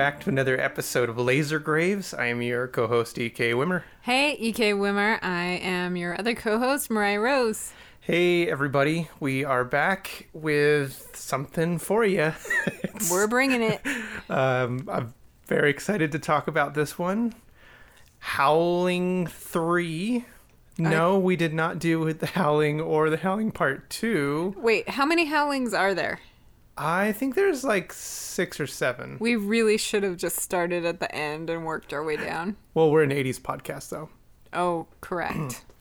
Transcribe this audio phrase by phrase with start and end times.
[0.00, 2.14] Back to another episode of Laser Graves.
[2.14, 3.82] I am your co-host EK Wimmer.
[4.00, 5.18] Hey, EK Wimmer.
[5.20, 7.74] I am your other co-host, Mariah Rose.
[8.00, 12.32] Hey everybody, we are back with something for you.
[13.10, 13.82] We're bringing it.
[14.30, 15.12] um, I'm
[15.46, 17.34] very excited to talk about this one.
[18.20, 20.24] Howling 3.
[20.78, 24.54] No, we did not do with the Howling or the Howling Part 2.
[24.56, 26.20] Wait, how many howlings are there?
[26.82, 29.18] I think there's like six or seven.
[29.20, 32.56] We really should have just started at the end and worked our way down.
[32.74, 34.08] Well, we're an 80s podcast though.
[34.52, 35.64] Oh, correct.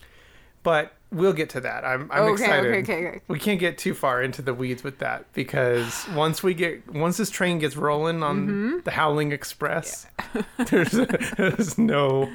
[0.61, 1.85] But we'll get to that.
[1.85, 2.65] I'm, I'm Okay, excited.
[2.71, 3.19] okay, okay, okay.
[3.29, 7.15] We can't get too far into the weeds with that because once we get once
[7.15, 8.77] this train gets rolling on Mm-hmm.
[8.83, 10.05] the Howling Express,
[10.69, 10.91] there's
[11.37, 12.29] there's no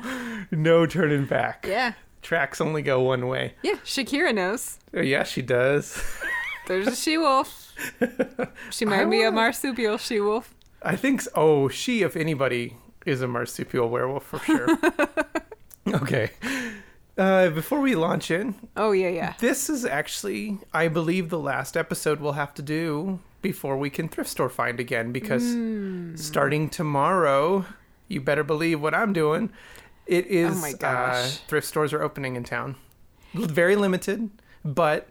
[0.51, 1.67] no turning back.
[1.69, 1.92] yeah.
[2.23, 3.53] Tracks only go one way.
[3.62, 4.79] Yeah, Shakira knows.
[4.97, 6.03] Oh, yeah, she does.
[6.67, 7.64] There's a she-wolf.
[8.71, 10.55] She might be a marsupial she-wolf.
[10.83, 11.23] I think.
[11.35, 12.77] oh, she, if anybody,
[13.07, 14.69] is a marsupial werewolf for sure.
[15.89, 16.31] okay.
[17.17, 19.35] Uh, before we launch in, Oh, yeah, yeah.
[19.39, 24.09] This is actually, I believe, the last episode we'll have to do before we can
[24.09, 26.17] thrift store find again because Hmm.
[26.17, 27.67] starting tomorrow,
[28.09, 29.51] you better believe what I'm doing.
[30.07, 31.37] It is Oh my uh, gosh.
[31.47, 32.77] thrift stores are opening in town.
[33.33, 34.31] Very limited,
[34.65, 35.09] but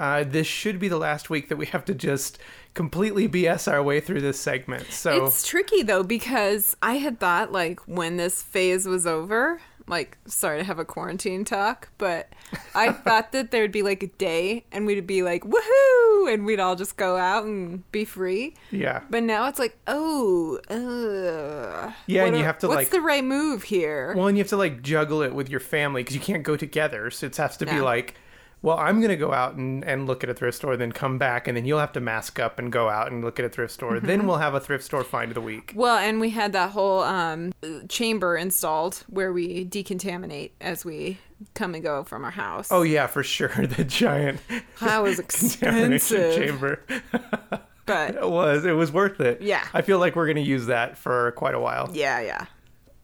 [0.00, 2.38] uh, this should be the last week that we have to just
[2.74, 4.86] completely BS our way through this segment.
[4.90, 10.16] So It's tricky though because I had thought like when this phase was over, like
[10.26, 12.32] sorry to have a quarantine talk, but
[12.74, 16.60] I thought that there'd be like a day and we'd be like woohoo and we'd
[16.60, 18.54] all just go out and be free.
[18.70, 23.00] yeah, But now it's like, oh, uh, Yeah, and you have to, What's like- the
[23.00, 24.14] right move here?
[24.16, 26.56] Well, and you have to like juggle it with your family because you can't go
[26.56, 27.10] together.
[27.10, 28.14] So it has to be like,
[28.62, 31.48] well, I'm gonna go out and, and look at a thrift store, then come back,
[31.48, 33.72] and then you'll have to mask up and go out and look at a thrift
[33.72, 33.92] store.
[33.96, 34.06] Mm-hmm.
[34.06, 35.72] Then we'll have a thrift store find of the week.
[35.74, 37.52] Well, and we had that whole um,
[37.88, 41.18] chamber installed where we decontaminate as we
[41.54, 42.68] come and go from our house.
[42.70, 43.48] Oh yeah, for sure.
[43.66, 44.40] The giant
[44.80, 45.16] that was
[45.60, 46.34] contamination expensive.
[46.34, 46.82] chamber.
[47.86, 48.64] But It was.
[48.66, 49.42] It was worth it.
[49.42, 49.66] Yeah.
[49.74, 51.90] I feel like we're gonna use that for quite a while.
[51.92, 52.46] yeah, yeah.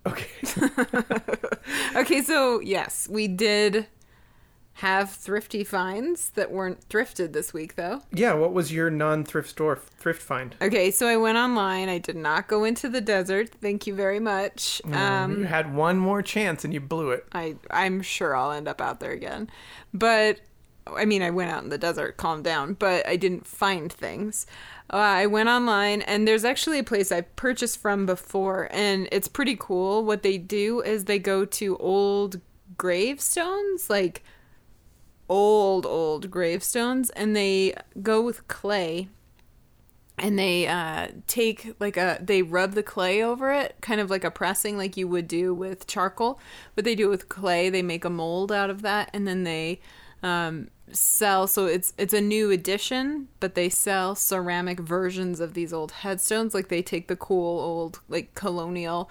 [0.07, 0.29] Okay.
[1.97, 3.87] Okay, so yes, we did
[4.81, 8.03] have thrifty finds that weren't thrifted this week, though.
[8.13, 8.35] yeah.
[8.35, 10.55] What was your non-thrift store thrift find?
[10.61, 11.89] Okay, so I went online.
[11.89, 13.51] I did not go into the desert.
[13.61, 14.83] Thank you very much.
[14.93, 17.27] Um, you had one more chance and you blew it.
[17.33, 19.49] I I'm sure I'll end up out there again,
[19.95, 20.41] but
[20.87, 24.47] I mean I went out in the desert, calm down, but I didn't find things.
[24.93, 29.27] Uh, I went online and there's actually a place I've purchased from before, and it's
[29.27, 30.05] pretty cool.
[30.05, 32.41] What they do is they go to old
[32.77, 34.23] gravestones, like
[35.29, 39.09] old old gravestones, and they go with clay.
[40.19, 44.25] And they uh, take like a they rub the clay over it kind of like
[44.25, 46.41] a pressing like you would do with charcoal
[46.75, 47.69] but they do it with clay.
[47.69, 49.79] They make a mold out of that and then they
[50.23, 51.47] um, sell.
[51.47, 56.55] So it's it's a new edition but they sell ceramic versions of these old headstones.
[56.55, 59.11] Like they take the cool old like colonial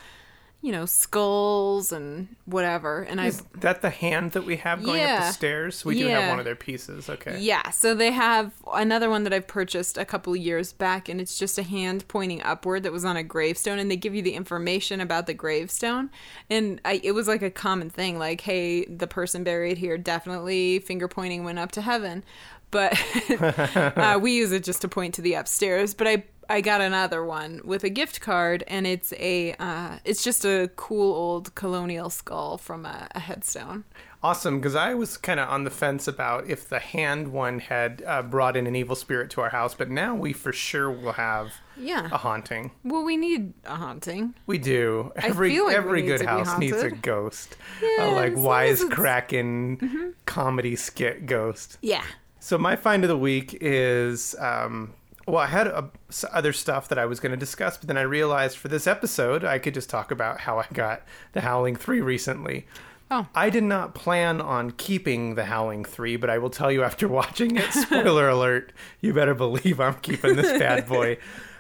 [0.66, 5.20] you know skulls and whatever and I that the hand that we have going up
[5.20, 5.86] the stairs?
[5.86, 7.08] We do have one of their pieces.
[7.08, 7.40] Okay.
[7.40, 11.38] Yeah, so they have another one that I've purchased a couple years back, and it's
[11.38, 14.34] just a hand pointing upward that was on a gravestone, and they give you the
[14.34, 16.10] information about the gravestone.
[16.50, 20.80] And I, it was like a common thing, like, hey, the person buried here definitely
[20.80, 22.24] finger pointing went up to heaven.
[22.72, 23.00] But
[23.40, 25.94] uh, we use it just to point to the upstairs.
[25.94, 30.24] But I I got another one with a gift card, and it's a uh, it's
[30.24, 33.84] just a cool old colonial skull from a, a headstone.
[34.24, 38.02] Awesome, because I was kind of on the fence about if the hand one had
[38.08, 41.12] uh, brought in an evil spirit to our house, but now we for sure will
[41.14, 42.10] have Yeah.
[42.12, 42.72] a haunting.
[42.84, 44.34] Well, we need a haunting.
[44.48, 45.12] We do.
[45.16, 48.62] Every feel like every good be house needs a ghost, Yeah, a like as long
[48.64, 51.78] as it's- wisecracking comedy skit ghost.
[51.82, 52.04] Yeah.
[52.40, 54.94] So my find of the week is um,
[55.28, 55.68] well, I had
[56.10, 58.88] s other stuff that I was going to discuss, but then I realized for this
[58.88, 62.68] episode I could just talk about how I got the Howling Three recently.
[63.12, 63.28] Oh.
[63.36, 67.08] I did not plan on keeping the Howling 3, but I will tell you after
[67.20, 71.18] watching it, spoiler alert, you better believe I'm keeping this bad boy.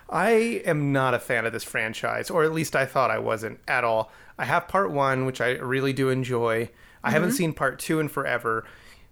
[0.09, 0.29] I
[0.65, 3.83] am not a fan of this franchise, or at least I thought I wasn't at
[3.83, 4.11] all.
[4.37, 6.69] I have part one, which I really do enjoy.
[7.03, 7.35] I haven't mm-hmm.
[7.35, 8.65] seen part two in forever.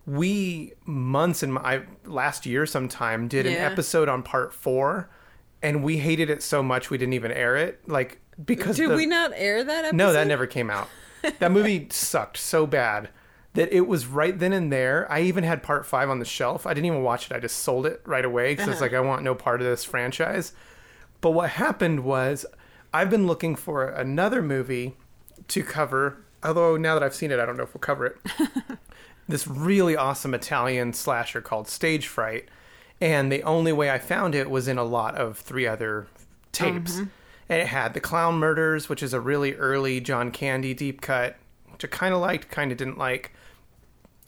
[0.05, 3.69] We months and I last year sometime did an Yeah.
[3.69, 5.09] episode on part four,
[5.61, 7.87] and we hated it so much we didn't even air it.
[7.87, 9.95] Like because Did the- we not air that episode?
[9.95, 10.89] no, that never came out.
[11.39, 13.07] That movie sucked so bad
[13.53, 15.09] that it was right then and there.
[15.09, 16.67] I even had part five on the shelf.
[16.67, 17.33] I didn't even watch it.
[17.33, 18.85] I just sold it right away because it's uh-huh.
[18.85, 20.51] like I want no part of this franchise.
[21.21, 22.45] But what happened was
[22.93, 24.97] I've been looking for another movie
[25.47, 26.17] to cover.
[26.43, 28.17] Although now that I've seen it, I don't know if we'll cover it.
[29.27, 32.49] this really awesome Italian slasher called Stage Fright,
[32.99, 36.07] and the only way I found it was in a lot of three other
[36.51, 36.93] tapes.
[36.93, 37.05] Mm-hmm.
[37.49, 41.35] And it had The Clown Murders, which is a really early John Candy deep cut,
[41.71, 43.33] which I kind of liked, kind of didn't like.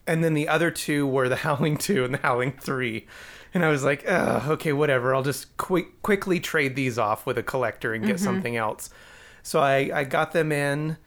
[0.05, 3.07] And then the other two were The Howling 2 and The Howling 3.
[3.53, 5.15] And I was like, Ugh, okay, whatever.
[5.15, 8.25] I'll just quick, quickly trade these off with a collector and get mm-hmm.
[8.25, 8.89] something else.
[9.41, 10.97] So I, I got them in,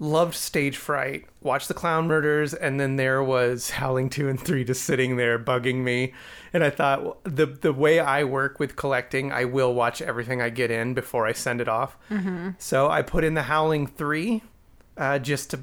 [0.00, 4.64] loved Stage Fright, watched The Clown Murders, and then there was Howling 2 and 3
[4.64, 6.12] just sitting there bugging me.
[6.52, 10.40] And I thought, well, the, the way I work with collecting, I will watch everything
[10.40, 11.96] I get in before I send it off.
[12.58, 14.42] So I put in The Howling 3
[14.96, 15.60] uh, just to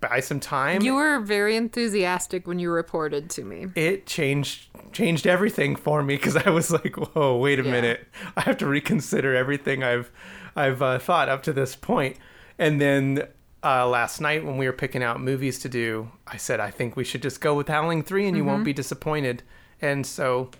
[0.00, 0.82] buy some time.
[0.82, 3.66] You were very enthusiastic when you reported to me.
[3.74, 7.70] it changed changed everything for me because I was like, "Whoa, wait a Yeah.
[7.70, 8.06] minute!
[8.36, 10.10] I have to reconsider everything I've
[10.54, 12.16] I've uh, thought up to this point."
[12.58, 13.26] And then
[13.64, 16.96] uh, last night when we were picking out movies to do, I said, "I think
[16.96, 19.42] we should just go with Howling Three, and you won't be disappointed."
[19.80, 20.50] And so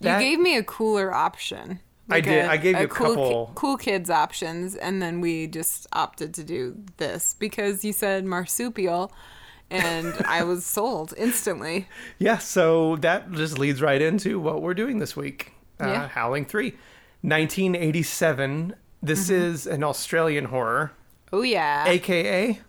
[0.00, 1.80] that you gave me a cooler option.
[2.12, 2.46] I did.
[2.46, 6.34] I gave you a cool, ki- couple- cool kids options, and then we just opted
[6.34, 9.12] to do this because you said marsupial,
[9.70, 11.86] and I was sold instantly.
[12.18, 15.52] yeah, so that just leads right into what we're doing this week.
[15.80, 16.08] Uh, Yeah.
[16.08, 16.74] Howling Three,
[17.22, 18.74] 1987.
[19.02, 19.42] This Mm-hmm.
[19.42, 20.92] is an Australian horror,
[21.32, 21.86] Oh yeah.
[21.86, 22.60] aka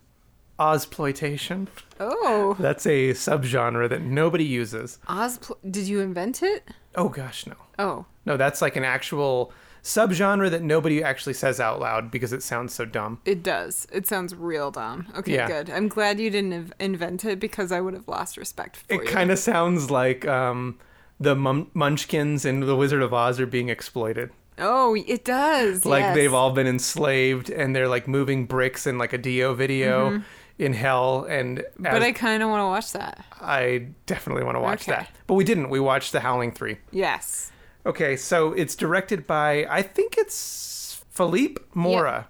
[0.59, 1.67] Ozploitation.
[1.99, 4.99] oh, That's a subgenre that nobody uses.
[5.07, 5.39] Oz.
[5.69, 6.63] Did you invent it?
[6.95, 7.55] Oh gosh, no.
[7.79, 9.51] Oh, No, that's like an actual
[9.83, 13.19] subgenre that nobody actually says out loud because it sounds so dumb.
[13.25, 13.87] it does.
[13.91, 15.07] It sounds real dumb.
[15.17, 15.47] Okay, Yeah.
[15.47, 15.71] good.
[15.71, 19.01] I'm glad you didn't inv- invent it because I would have lost respect for It
[19.01, 19.07] you.
[19.07, 20.77] kind of sounds like um,
[21.19, 24.29] the mun- Munchkins in The Wizard of Oz are being exploited.
[24.61, 25.85] Oh, it does.
[25.85, 26.15] Like yes.
[26.15, 30.21] they've all been enslaved and they're like moving bricks in like a Dio video
[30.57, 31.25] in hell.
[31.25, 31.83] And Mm-hmm.
[31.83, 33.25] But I kind of want to watch that.
[33.39, 34.91] I definitely want to watch Okay.
[34.99, 35.09] that.
[35.27, 35.69] But we didn't.
[35.69, 36.77] We watched The Howling 3.
[36.91, 37.51] Yes.
[37.85, 42.27] Okay, so it's directed by I think it's Philippe Mora.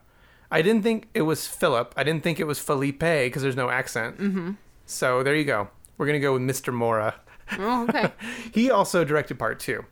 [0.49, 1.93] I didn't think it was Philip.
[1.97, 4.17] I didn't think it was Felipe because there's no accent.
[4.17, 4.51] Mm-hmm.
[4.85, 5.69] So there you go.
[5.97, 6.73] We're gonna go with Mr.
[6.73, 7.15] Mora.
[7.59, 8.11] Oh, okay.
[8.53, 9.83] He also directed part two,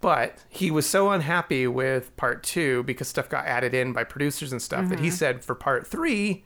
[0.00, 4.52] but he was so unhappy with part two because stuff got added in by producers
[4.52, 6.44] and stuff that he said for part three,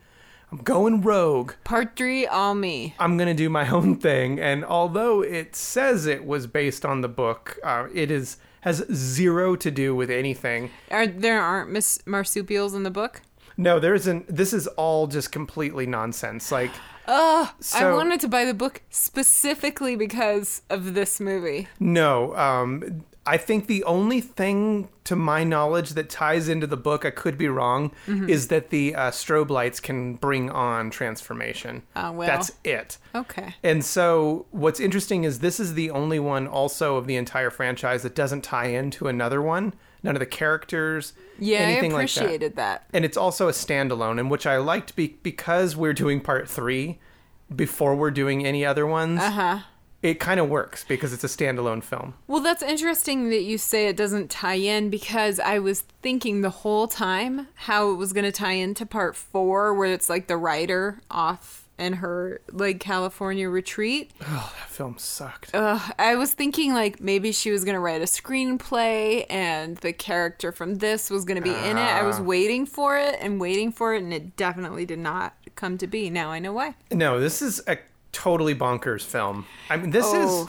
[0.52, 1.52] I'm going rogue.
[1.64, 2.94] Part three, all me.
[2.99, 4.41] I'm gonna do my own thing.
[4.41, 9.56] And although it says it was based on the book, uh, it is has zero
[9.56, 10.70] to do with anything.
[10.91, 13.23] Are there aren't mis- marsupials in the book?
[13.56, 14.26] No, there isn't.
[14.35, 16.50] This is all just completely nonsense.
[16.53, 16.70] Like,
[17.08, 21.69] Oh, I wanted to buy the book specifically because of this movie.
[21.79, 22.35] no.
[22.37, 27.10] Um, I think the only thing, to my knowledge, that ties into the book, I
[27.10, 28.29] could be wrong, Mm-hmm.
[28.31, 31.82] is that the uh, strobe lights can bring on transformation.
[31.94, 32.27] Ah, well.
[32.27, 32.96] That's it.
[33.15, 33.55] Okay.
[33.62, 38.03] And so, what's interesting is this is the only one, also of the entire franchise,
[38.05, 39.74] that doesn't tie into another one.
[40.03, 42.17] None of the characters, Yeah, I anything like that.
[42.22, 42.86] appreciated that.
[42.94, 46.98] And it's also a standalone, and which I liked be- because we're doing part three
[47.55, 49.20] before we're doing any other ones.
[49.20, 49.58] Uh huh.
[50.03, 52.15] It kind of works because it's a standalone film.
[52.27, 56.49] Well, that's interesting that you say it doesn't tie in because I was thinking the
[56.51, 60.39] whole time how it was going to tie into part four, where it's like the
[60.39, 64.11] writer off and her like California retreat.
[64.23, 65.51] Oh, that film sucked.
[65.55, 70.53] Ugh, I was thinking like maybe she was gonna write a screenplay and the character
[70.53, 71.81] from this was gonna be in it.
[71.81, 72.23] I was Ah.
[72.23, 76.11] waiting for it and waiting for it, and it definitely did not come to be.
[76.11, 76.75] Now I know why.
[76.91, 77.79] No, this is a
[78.12, 79.46] totally bonkers film.
[79.69, 80.44] I mean, this Oh.
[80.44, 80.48] is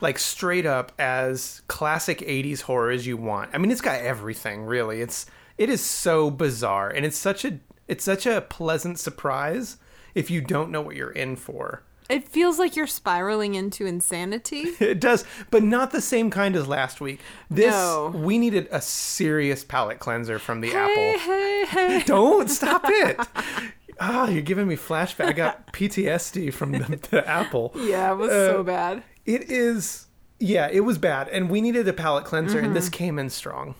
[0.00, 3.50] like straight up as classic 80s horror as you want.
[3.54, 5.00] I mean, it's got everything, really.
[5.00, 5.26] It's
[5.58, 9.76] it is so bizarre and it's such a it's such a pleasant surprise
[10.14, 11.82] if you don't know what you're in for.
[12.08, 14.66] It feels like you're spiraling into insanity.
[14.80, 17.20] It does, but not the same kind as last week.
[17.48, 18.12] This No.
[18.14, 20.76] we needed a serious palate cleanser from the hey,
[21.14, 21.18] apple.
[21.20, 22.02] hey, hey.
[22.04, 23.18] Don't stop it.
[24.00, 25.26] Ah, you're giving me flashback.
[25.26, 27.72] I got PTSD from the, the apple.
[27.76, 29.02] Yeah, it was Uh, so bad.
[29.24, 30.06] It is,
[30.40, 32.74] yeah, it was bad, and we needed a palate cleanser, and Mm-hmm.
[32.74, 33.74] this came in strong.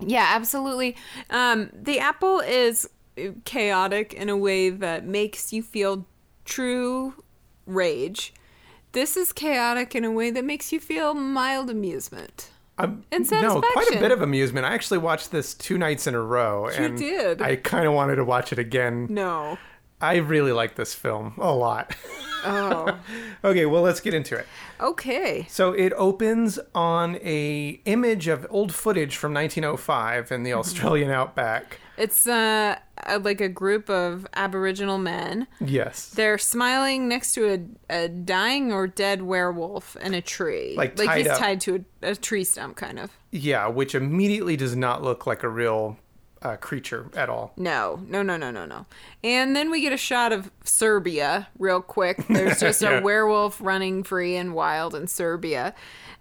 [0.00, 0.96] Yeah, absolutely.
[1.30, 2.88] Um, the apple is
[3.44, 6.06] chaotic in a way that makes you feel
[6.44, 7.14] true
[7.66, 8.32] rage.
[8.92, 12.50] This is chaotic in a way that makes you feel mild amusement.
[13.42, 14.66] No, quite a bit of amusement.
[14.66, 17.42] I actually watched this two nights in a row, You and did.
[17.42, 19.06] I kind of wanted to watch it again.
[19.10, 19.58] No.
[20.00, 21.94] I really like this film a lot.
[22.44, 22.96] Oh,
[23.44, 24.46] okay, well, let's get into it.
[24.80, 25.46] okay.
[25.48, 31.80] So it opens on a image of old footage from 1905 in the Australian outback.
[31.96, 35.46] It's uh a- like a group of Aboriginal men.
[35.60, 36.10] Yes.
[36.10, 40.74] They're smiling next to a, a dying or dead werewolf in a tree.
[40.76, 41.38] Like like he's up.
[41.38, 43.16] tied to a, a tree stump, kind of.
[43.32, 45.96] Yeah, which immediately does not look like a real
[46.42, 47.52] uh, creature at all.
[47.56, 48.86] No, no, no, no, no, no.
[49.24, 52.24] And then we get a shot of Serbia real quick.
[52.28, 52.98] There's just Yeah.
[52.98, 55.74] a werewolf running free and wild in Serbia.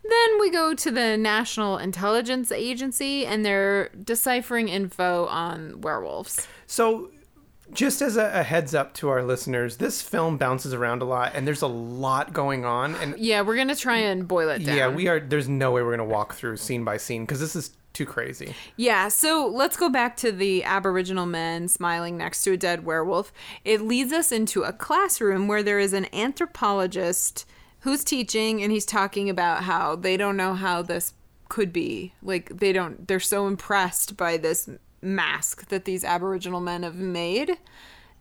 [0.03, 6.47] Then we go to the National Intelligence Agency and they're deciphering info on werewolves.
[6.65, 7.11] So,
[7.73, 11.33] just as a, a heads up to our listeners, this film bounces around a lot,
[11.35, 12.95] and there's a lot going on.
[12.95, 14.77] And Yeah, we're going to try and boil it down.
[14.77, 15.19] yeah, we are.
[15.19, 18.53] There's no way we're gonna walk through scene by scene because this is too crazy.
[18.75, 23.33] Yeah, so let's go back to the Aboriginal men smiling next to a dead werewolf.
[23.65, 27.45] It leads us into a classroom where there is an anthropologist
[27.79, 31.13] who's teaching and he's talking about how they don't know how this
[31.49, 32.13] could be.
[32.21, 34.69] Like they don't they're so impressed by this
[35.01, 37.57] mask that these Aboriginal men have made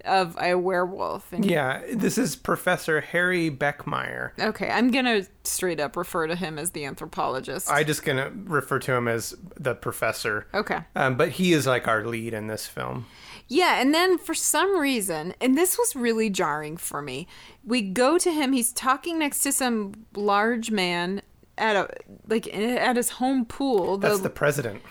[0.07, 1.33] of a werewolf.
[1.33, 4.31] And Yeah, this is Professor Harry Beckmeyer.
[4.39, 7.71] Okay, I'm to straight up refer to him as the anthropologist.
[7.71, 10.47] I just gonna refer to him as the professor.
[10.55, 10.81] okay.
[10.95, 13.07] Um, but he is like our lead in this film.
[13.49, 17.29] Yeah, and then for some reason, and this was really jarring for me,
[17.65, 18.53] we go to him.
[18.53, 21.23] He's talking next to some large man
[21.57, 21.89] at a
[22.29, 23.99] like at his home pool.
[23.99, 24.83] The, That's the president.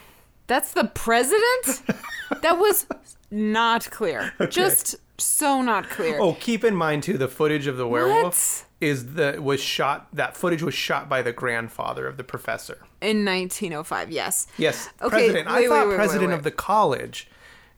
[0.48, 1.82] that's the president.
[2.42, 2.88] that was
[3.30, 4.34] not clear.
[4.50, 6.20] Just so not clear.
[6.20, 8.66] Oh, keep in mind too, the footage of the werewolf What?
[8.82, 10.08] is the was shot.
[10.14, 12.80] That footage was shot by the grandfather of the professor.
[13.02, 14.48] In 1905, yes.
[14.58, 15.48] Yes, Okay, president.
[15.48, 17.28] I wait, thought wait, wait, president wait, of the college.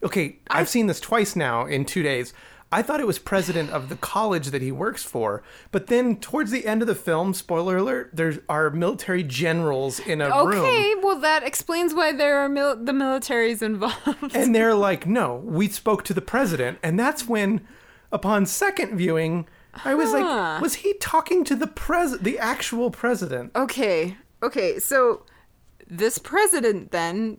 [0.04, 2.34] Okay, I've seen this twice now in two days.
[2.70, 6.52] I thought it was president of the college that he works for, but then towards
[6.52, 10.60] the end of the film, spoiler alert, there are military generals in a room.
[10.66, 14.36] Okay, well that explains why there are mil- the militaries involved.
[14.36, 16.78] And they're like, no, we spoke to the president.
[16.84, 17.66] And that's when,
[18.12, 19.48] upon second viewing,
[19.86, 20.20] I was Huh.
[20.20, 23.52] like, was he talking to the pres, the actual president?
[23.56, 24.18] Okay.
[24.44, 24.80] Okay.
[24.80, 25.24] So
[25.88, 27.38] this president then,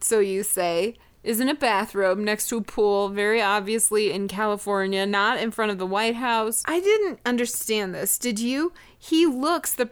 [0.00, 0.94] so you say,
[1.24, 5.70] is in a bathrobe next to a pool, very obviously in California, not in front
[5.72, 6.62] of the White House.
[6.66, 8.18] I didn't understand this.
[8.18, 8.72] Did you?
[8.98, 9.90] He looks the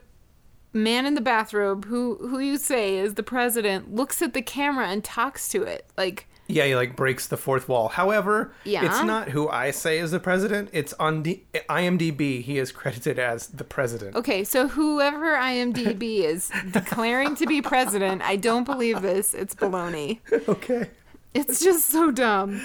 [0.72, 4.86] man in the bathrobe who who you say is the president looks at the camera
[4.88, 7.88] and talks to it like Yeah, he like breaks the fourth wall.
[7.88, 8.84] However, Yeah.
[8.84, 10.68] it's not who I say is the president.
[10.74, 12.42] It's on D- IMDb.
[12.42, 14.16] He is credited as the president.
[14.16, 19.32] Okay, so whoever IMDb is declaring to be president, I don't believe this.
[19.34, 20.18] It's baloney.
[20.48, 20.90] Okay.
[21.36, 22.60] It's just so dumb.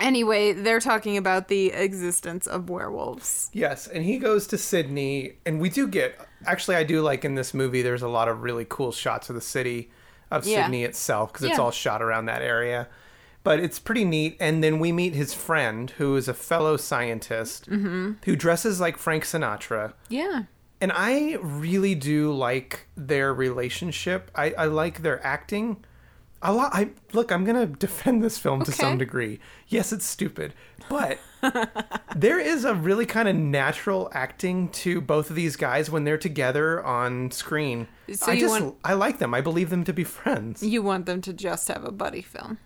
[0.00, 3.50] Anyway, they're talking about the existence of werewolves.
[3.52, 6.18] Yes, and he goes to Sydney, and we do get.
[6.46, 7.82] Actually, I do like in this movie.
[7.82, 9.90] There's a lot of really cool shots of the city
[10.30, 10.62] of Yeah.
[10.64, 11.64] Sydney itself because it's Yeah.
[11.64, 12.88] all shot around that area.
[13.44, 14.36] But it's pretty neat.
[14.40, 18.12] And then we meet his friend, who is a fellow scientist Mm-hmm.
[18.24, 19.92] who dresses like Frank Sinatra.
[20.08, 20.44] Yeah.
[20.80, 24.30] And I really do like their relationship.
[24.34, 25.84] I, I like their acting.
[26.44, 26.70] A lot.
[26.74, 27.30] I look.
[27.30, 29.38] I'm gonna defend this film to some degree.
[29.68, 30.54] Yes, it's stupid,
[30.88, 31.18] but
[32.16, 36.18] there is a really kind of natural acting to both of these guys when they're
[36.18, 37.86] together on screen.
[38.12, 39.34] So I just want- I like them.
[39.34, 40.62] I believe them to be friends.
[40.62, 42.58] You want them to just have a buddy film.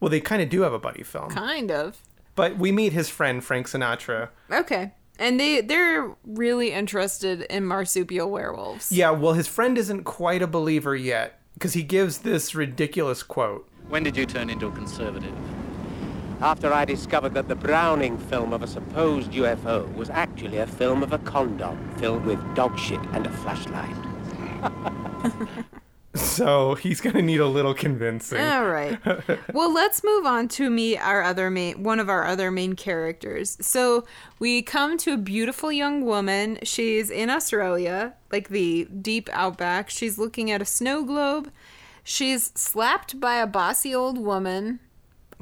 [0.00, 2.00] Well, they kind of do have a buddy film, Kind of.
[2.36, 4.28] but we meet his friend Frank Sinatra.
[4.50, 4.92] Okay.
[5.18, 8.92] And they they're really interested in marsupial werewolves.
[8.92, 13.66] Yeah, well, his friend isn't quite a believer yet because he gives this ridiculous quote.
[13.88, 15.34] When did you turn into a conservative?
[16.40, 21.02] After I discovered that the Browning film of a supposed UFO was actually a film
[21.02, 23.96] of a condom filled with dog shit and a flashlight.
[26.14, 28.40] So he's gonna need a little convincing.
[28.40, 28.98] All right.
[29.52, 33.58] well, let's move on to meet our other main one of our other main characters.
[33.60, 34.06] So,
[34.38, 36.58] we come to a beautiful young woman.
[36.62, 39.90] She's in Australia, like the deep outback.
[39.90, 41.50] She's looking at a snow globe.
[42.02, 44.80] She's slapped by a bossy old woman.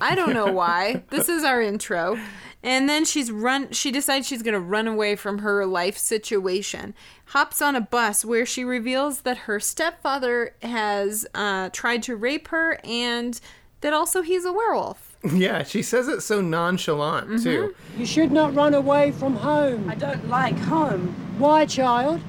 [0.00, 1.03] I don't know why.
[1.11, 2.19] this is our intro.
[2.62, 6.95] And then she's run she decides she's going to run away from her life situation.
[7.26, 12.49] Hops on a bus where she reveals that her stepfather has uh, tried to rape
[12.49, 13.41] her and
[13.83, 15.17] that also he's a werewolf.
[15.33, 17.43] Yeah, she says it so nonchalant Mm-hmm.
[17.43, 17.75] too.
[17.97, 19.88] You should not run away from home.
[19.88, 22.21] I don't like home Why, child?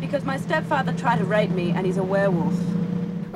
[0.00, 2.54] because my stepfather tried to rape me and he's a werewolf.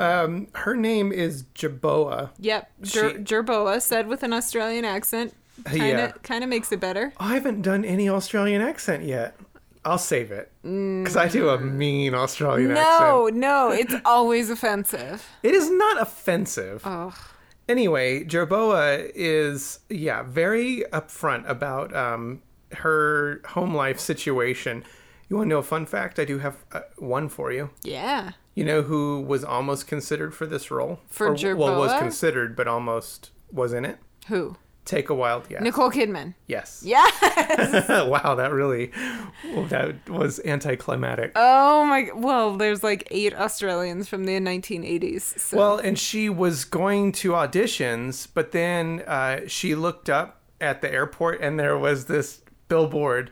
[0.00, 2.30] Her name is Jaboa.
[2.38, 5.34] Yep, Jer- She- Jerboa said with an Australian accent.
[5.64, 6.12] Kind of yeah.
[6.22, 7.12] kind of makes it better.
[7.18, 9.36] I haven't done any Australian accent yet.
[9.84, 12.74] I'll save it because I do a mean Australian Mm.
[12.74, 13.36] No, accent.
[13.40, 15.26] no, it's always offensive.
[15.42, 16.82] It is not offensive.
[16.84, 17.14] Oh.
[17.68, 22.42] Anyway, Jerboa is yeah very upfront about um,
[22.72, 24.82] her home life situation.
[25.30, 26.18] You want to know a fun fact?
[26.18, 27.70] I do have uh, one for you.
[27.84, 28.32] Yeah.
[28.56, 30.98] You know who was almost considered for this role?
[31.08, 33.98] For Or, Well, was considered, but almost was in it.
[34.26, 34.56] Who?
[34.84, 35.62] Take a wild guess.
[35.62, 36.34] Nicole Kidman.
[36.48, 36.82] Yes.
[36.84, 37.04] Yeah.
[38.06, 38.90] wow, that really
[39.54, 41.30] well, that was anticlimactic.
[41.36, 42.10] Oh my.
[42.12, 45.38] Well, there's like eight Australians from the 1980s.
[45.38, 45.56] So.
[45.56, 50.92] Well, and she was going to auditions, but then uh, she looked up at the
[50.92, 53.30] airport and there was this billboard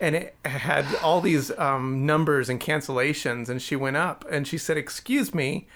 [0.00, 3.48] and it had all these um, numbers and cancellations.
[3.48, 5.66] And she went up and she said, Excuse me,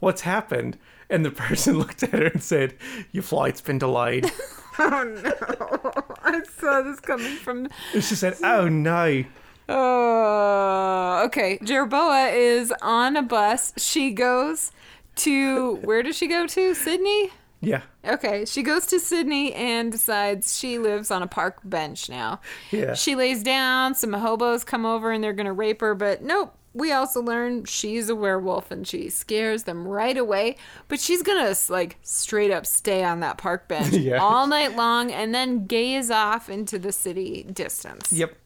[0.00, 0.78] what's happened?
[1.10, 2.74] And the person looked at her and said,
[3.12, 4.30] Your flight's been delayed.
[4.76, 6.02] Oh no!
[6.24, 7.68] I saw this coming from.
[7.92, 9.24] and she said, Oh no.
[9.68, 11.58] Oh, okay.
[11.58, 13.72] Jerboa is on a bus.
[13.76, 14.72] She goes
[15.16, 16.74] to where does she go to?
[16.74, 17.30] Sydney.
[17.66, 17.82] Yeah.
[18.06, 22.40] Okay, she goes to Sydney and decides she lives on a park bench now.
[22.70, 22.94] Yeah.
[22.94, 26.54] She lays down, some hobos come over and they're going to rape her, but nope.
[26.76, 30.56] We also learn she's a werewolf and she scares them right away,
[30.88, 34.16] but she's going to like straight up stay on that park bench Yeah.
[34.18, 38.12] all night long and then gaze off into the city distance.
[38.12, 38.36] Yep.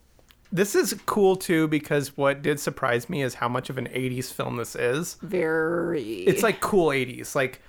[0.52, 4.30] This is cool too because what did surprise me is how much of an 80s
[4.30, 5.14] film this is.
[5.22, 6.20] Very.
[6.25, 7.34] It's like cool 80s.
[7.34, 7.62] Like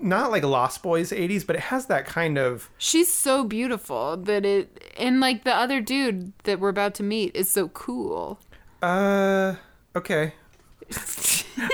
[0.00, 4.44] not like Lost Boys 80s, but it has that kind of She's so beautiful that
[4.44, 8.38] it and like the other dude that we're about to meet is so cool.
[8.82, 9.54] uh
[9.96, 10.34] okay.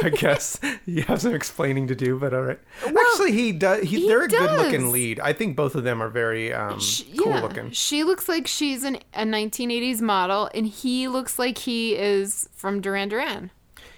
[0.03, 2.59] I guess you have some explaining to do, but all right.
[2.87, 3.83] Actually, he does.
[3.83, 4.41] He, he they're a does.
[4.49, 5.19] good-looking lead.
[5.21, 7.73] I think both of them are very um, Sh- cool-looking.
[7.73, 12.81] She looks like she's an, a 1980s model, and he looks like he is from
[12.81, 13.51] Duran Duran.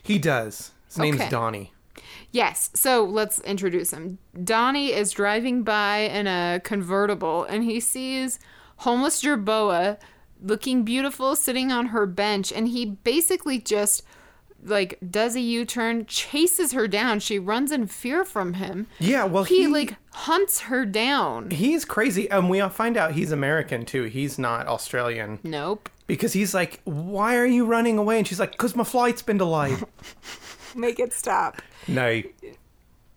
[0.03, 0.71] He does.
[0.87, 1.29] His name's Okay.
[1.31, 1.73] Donnie.
[2.33, 4.18] Yes, so let's introduce him.
[4.42, 8.38] Donnie is driving by in a convertible, and he sees
[8.79, 9.99] homeless Jerboa
[10.42, 14.03] looking beautiful sitting on her bench, and he basically just
[14.64, 17.18] like does a U-turn, chases her down.
[17.18, 18.87] She runs in fear from him.
[19.01, 21.51] Yeah, well, he, he- like hunts her down.
[21.51, 24.05] He's crazy, and we all find out he's American too.
[24.05, 25.88] He's not Australian Nope.
[26.07, 29.38] because he's like, "Why are you running away?" And she's like, "Cause my flight's been
[29.38, 29.85] delayed."
[30.77, 31.61] Make it stop.
[31.89, 32.23] no,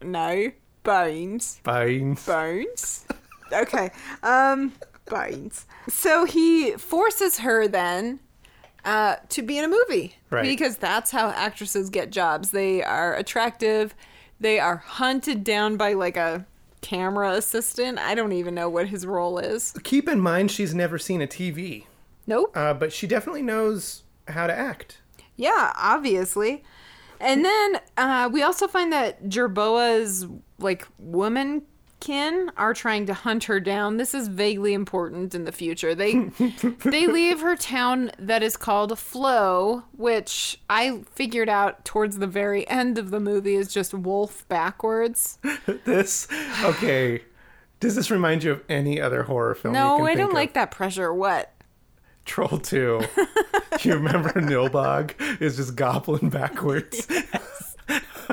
[0.01, 0.51] No.
[0.83, 1.59] Bones.
[1.63, 2.25] bones.
[2.25, 3.05] Bones.
[3.51, 3.89] Okay.
[4.21, 4.73] Um
[5.05, 5.65] Bones.
[5.89, 8.19] So he forces her then
[8.83, 10.15] uh to be in a movie.
[10.29, 10.43] Right.
[10.43, 12.51] Because that's how actresses get jobs.
[12.51, 13.95] They are attractive.
[14.39, 16.45] They are hunted down by like a
[16.81, 17.97] camera assistant.
[17.97, 19.73] I don't even know what his role is.
[19.83, 21.85] Keep in mind, she's never seen a TV,
[22.27, 22.55] Nope.
[22.55, 24.99] uh, but she definitely knows how to act.
[25.35, 26.63] Yeah, obviously.
[27.19, 30.27] And then uh, we also find that Jerboa's
[30.59, 31.63] like woman
[31.99, 33.97] kin are trying to hunt her down.
[33.97, 35.95] This is vaguely important in the future.
[35.95, 36.13] They
[36.85, 42.67] they leave her town that is called Flow, which I figured out towards the very
[42.69, 45.39] end of the movie is just wolf backwards.
[45.85, 46.27] This,
[46.63, 47.21] okay.
[47.79, 49.73] Does this remind you of any other horror film?
[49.73, 50.33] No, I don't of?
[50.33, 51.13] like that pressure.
[51.13, 51.51] What?
[52.25, 53.01] Troll 2.
[53.81, 57.07] you remember Nilbog is just goblin backwards?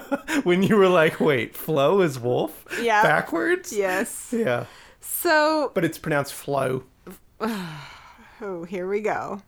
[0.45, 2.65] when you were like, wait, Flo is wolf?
[2.81, 3.03] Yeah.
[3.03, 3.73] Backwards?
[3.73, 4.35] Yes.
[4.37, 4.67] Yeah.
[5.01, 6.85] So, But it's pronounced Flo.
[7.41, 9.43] oh, here we go.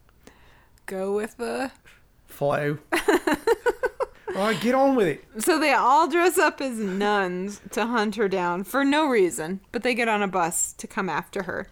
[0.87, 1.71] Go with the
[2.27, 2.79] Flo.
[4.37, 5.25] All right, get on with it.
[5.39, 9.85] So they all dress up as nuns to hunt her down for no reason, but
[9.85, 11.69] they get on a bus to come after her.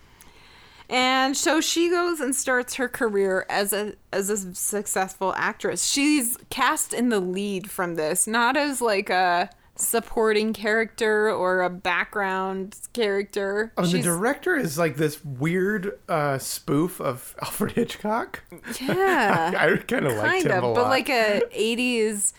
[0.92, 5.88] And so she goes and starts her career as a as a successful actress.
[5.88, 11.70] She's cast in the lead from this, not as like a supporting character or a
[11.70, 13.72] background character.
[13.78, 18.42] Oh, the director is like this weird uh, spoof of Alfred Hitchcock.
[18.78, 20.74] yeah, I kind of liked him of, a lot.
[20.74, 22.34] but like a '80s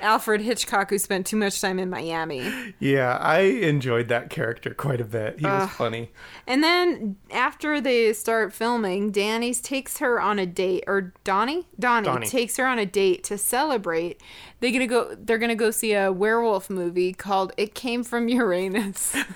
[0.00, 2.74] Alfred Hitchcock who spent too much time in Miami.
[2.78, 5.38] yeah, I enjoyed that character quite a bit.
[5.40, 6.10] He was funny.
[6.46, 12.06] And then after they start filming, Danny's takes her on a date, or Donnie, Donnie,
[12.06, 12.26] Donnie.
[12.26, 14.20] takes her on a date to celebrate.
[14.60, 15.14] They're gonna go.
[15.18, 19.12] They're gonna go see a werewolf movie called "It Came from Uranus."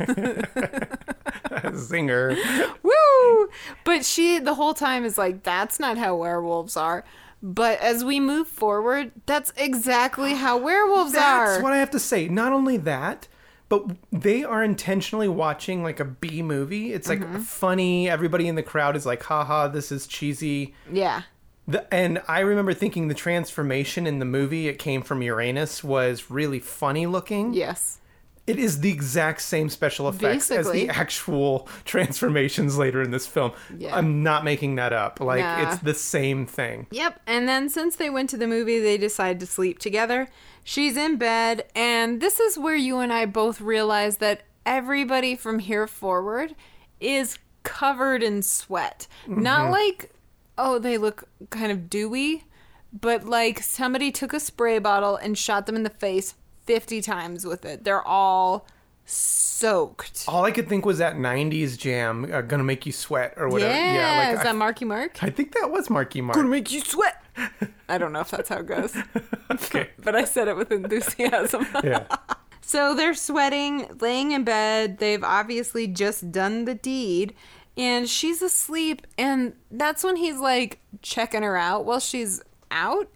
[1.60, 2.36] Zinger.
[2.82, 3.48] Woo!
[3.84, 7.04] But she, the whole time, is like, "That's not how werewolves are."
[7.42, 11.46] But as we move forward, that's exactly how werewolves That's are.
[11.52, 12.28] That's what I have to say.
[12.28, 13.28] Not only that,
[13.70, 16.92] but they are intentionally watching like a B movie.
[16.92, 17.38] It's like Mm-hmm.
[17.40, 18.10] funny.
[18.10, 20.74] Everybody in the crowd is like, haha, this is cheesy.
[20.92, 21.22] Yeah.
[21.68, 26.30] The, and I remember thinking the transformation in the movie, it came from Uranus, was
[26.30, 27.54] really funny looking.
[27.54, 27.99] Yes.
[28.50, 33.52] It is the exact same special effects as the actual transformations later in this film.
[33.76, 33.96] Yeah.
[33.96, 35.20] I'm not making that up.
[35.20, 35.70] Like, Nah.
[35.70, 36.88] it's the same thing.
[36.90, 37.20] Yep.
[37.26, 40.28] And then since they went to the movie, they decide to sleep together.
[40.64, 45.60] She's in bed, and this is where you and I both realize that everybody from
[45.60, 46.54] here forward
[47.00, 49.06] is covered in sweat.
[49.26, 49.72] Not mm-hmm.
[49.72, 50.14] like,
[50.58, 52.44] oh, they look kind of dewy,
[52.92, 56.34] but like somebody took a spray bottle and shot them in the face
[56.66, 57.84] 50 times with it.
[57.84, 58.66] They're all
[59.04, 60.24] soaked.
[60.28, 63.74] All I could think was that 90s jam, uh, Gonna Make You Sweat, or whatever.
[63.74, 65.22] Yeah, like, is I, that Marky Mark?
[65.22, 66.36] I think that was Marky Mark.
[66.36, 67.22] Gonna Make you sweat.
[67.88, 68.96] I don't know if that's how it goes,
[69.50, 69.90] okay.
[69.98, 71.66] but I said it with enthusiasm.
[71.84, 72.06] Yeah.
[72.62, 74.98] So they're sweating, laying in bed.
[74.98, 77.34] They've obviously just done the deed.
[77.76, 79.06] And she's asleep.
[79.18, 83.08] And that's when he's like checking her out while she's out.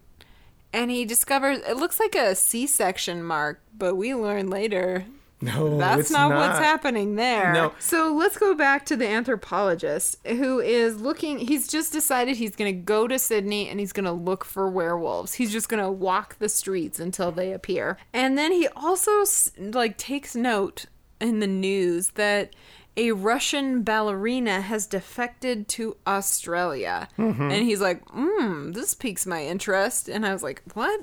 [0.75, 5.05] And he discovers it looks like a C section mark, but we learn later
[5.41, 7.53] No, that's it's not, what's happening there.
[7.53, 7.73] No.
[7.77, 11.39] So let's go back to the anthropologist who is looking.
[11.39, 14.69] He's just decided he's going to go to Sydney and he's going to look for
[14.69, 15.33] werewolves.
[15.33, 17.97] He's just going to walk the streets until they appear.
[18.13, 19.23] And then he also
[19.57, 20.85] like takes note
[21.19, 22.55] in the news that
[22.97, 27.09] a Russian ballerina has defected to Australia.
[27.17, 31.01] And he's like, "Hmm, this piques my interest." And I was like, "What?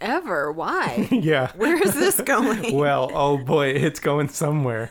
[0.00, 0.50] Ever?
[0.52, 1.08] Why?
[1.12, 1.52] Yeah.
[1.56, 4.88] Where is this going?" Well, oh boy, it's going somewhere.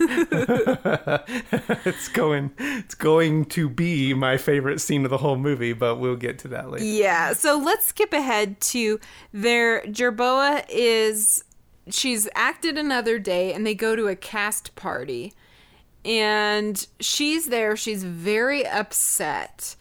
[1.86, 6.16] it's going it's going to be my favorite scene of the whole movie, but we'll
[6.16, 6.86] get to that later.
[6.86, 9.00] Yeah, so let's skip ahead to
[9.32, 11.44] their Jerboa is
[11.89, 15.34] she's acted another day and they go to a cast party.
[16.06, 19.76] And she's there, she's very upset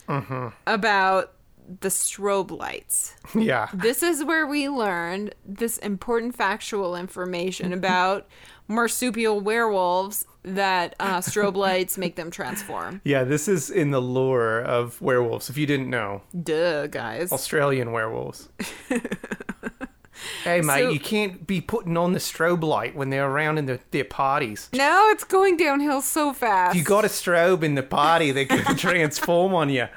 [0.66, 1.32] about
[1.80, 3.14] the strobe lights.
[3.35, 3.68] Yeah.
[3.72, 8.28] This is where we learned this important factual information about
[8.68, 13.00] marsupial werewolves that uh, strobe lights make them transform.
[13.04, 16.22] Yeah, this is in the lore of werewolves, if you didn't know.
[16.42, 17.32] Duh, guys.
[17.32, 18.48] Australian werewolves.
[20.44, 23.66] Hey mate, So- you can't be putting on the strobe light when they're around in
[23.66, 24.68] the, their parties.
[24.72, 26.75] Now it's going downhill so fast.
[26.75, 29.88] If you got a strobe in the party, they can transform on you.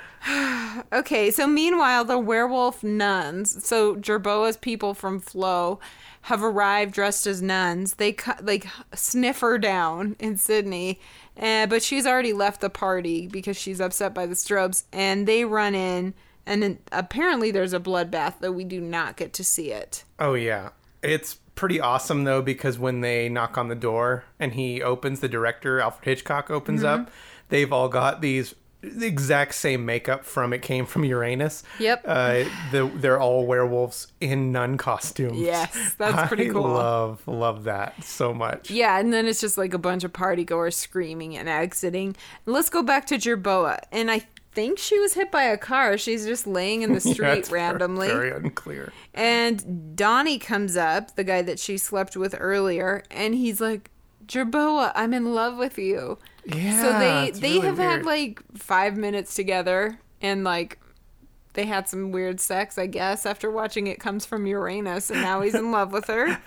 [0.92, 5.80] Okay, so meanwhile, the werewolf nuns, so Jerboa's people from Flo,
[6.24, 7.96] have arrived dressed as nuns.
[7.96, 11.00] They like sniff her down in Sydney,
[11.40, 15.46] uh, but she's already left the party because she's upset by the strobes, and they
[15.46, 19.72] run in, and then apparently there's a bloodbath, though we do not get to see
[19.72, 20.04] it.
[20.20, 20.70] Oh yeah.
[21.02, 25.30] It's pretty awesome though because when they knock on the door and he opens the
[25.30, 27.04] director Alfred Hitchcock opens Mm-hmm.
[27.04, 27.12] up,
[27.50, 31.64] they've all got these the exact same makeup from it came from Uranus.
[31.80, 32.04] Yep.
[32.06, 35.40] Uh, the, they're all werewolves in nun costumes.
[35.40, 36.66] Yes, that's pretty cool.
[36.66, 36.74] I cool.
[36.74, 38.70] love love that so much.
[38.70, 42.16] Yeah, and then it's just like a bunch of party goers screaming and exiting.
[42.46, 45.98] Let's go back to Jerboa, and I think she was hit by a car.
[45.98, 48.08] She's just laying in the street very- randomly.
[48.08, 48.92] Very unclear.
[49.14, 53.92] And Donnie comes up, the guy that she slept with earlier, and he's like,
[54.26, 56.18] Jerboa, I'm in love with you.
[56.46, 56.82] Yeah.
[56.82, 60.80] so they they really have had like five minutes together and like
[61.54, 65.42] they had some weird sex, I guess, after watching It Comes from Uranus, and now
[65.42, 66.38] he's in love with her.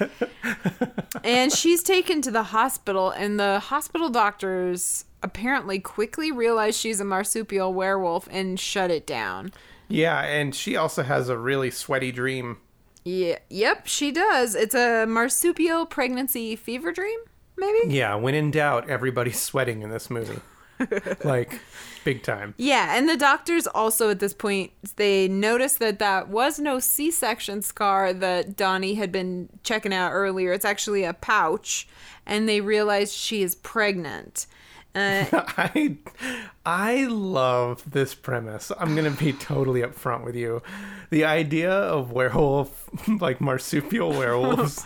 [1.24, 7.04] and she's taken to the hospital, and the hospital doctors apparently quickly realize she's a
[7.04, 9.52] marsupial werewolf and shut it down.
[9.88, 12.58] Yeah, and she also has a really sweaty dream.
[13.04, 14.54] Yeah, yep, she does.
[14.54, 17.18] It's a marsupial pregnancy fever dream,
[17.56, 17.94] maybe?
[17.94, 20.40] Yeah, when in doubt, everybody's sweating in this movie.
[21.24, 21.60] like
[22.04, 22.54] big time.
[22.56, 27.62] Yeah, and the doctors also at this point they noticed that that was no C-section
[27.62, 30.52] scar that Donnie had been checking out earlier.
[30.52, 31.88] It's actually a pouch,
[32.26, 34.46] and they realized she is pregnant.
[34.98, 35.24] Uh,
[35.56, 35.96] I
[36.66, 38.72] I love this premise.
[38.78, 40.62] I'm gonna be totally upfront with you.
[41.10, 44.84] The idea of werewolf, like marsupial werewolves,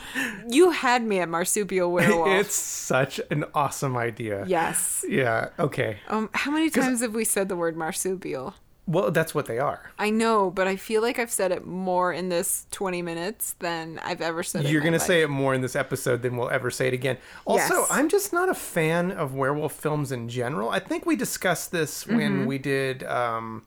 [0.49, 2.29] you had me at marsupial werewolf.
[2.29, 4.45] it's such an awesome idea.
[4.47, 5.05] yes.
[5.09, 5.49] Yeah.
[5.59, 5.99] Okay.
[6.09, 8.55] Um, how many times have we said the word marsupial?
[8.87, 9.93] Well, that's what they are.
[9.97, 14.01] I know, but I feel like I've said it more in this 20 minutes than
[14.01, 14.71] I've ever said it.
[14.73, 17.17] You're gonna say it more in this episode than we'll ever say it again.
[17.45, 17.89] Also, Yes.
[17.93, 20.69] I'm just not a fan of werewolf films in general.
[20.71, 22.47] I think we discussed this when Mm-hmm.
[22.47, 23.63] we did um,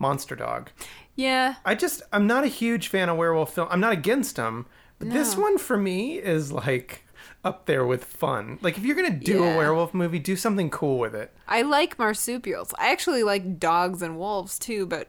[0.00, 0.70] Monster Dog.
[1.14, 1.54] Yeah.
[1.64, 3.68] I just I'm not a huge fan of werewolf film.
[3.70, 4.66] I'm not against them,
[4.98, 7.04] but this one for me is like
[7.44, 8.58] up there with fun.
[8.62, 9.54] Like if you're gonna do Yeah.
[9.54, 11.32] a werewolf movie, do something cool with it.
[11.48, 12.72] I like marsupials.
[12.78, 15.08] I actually like dogs and wolves too, but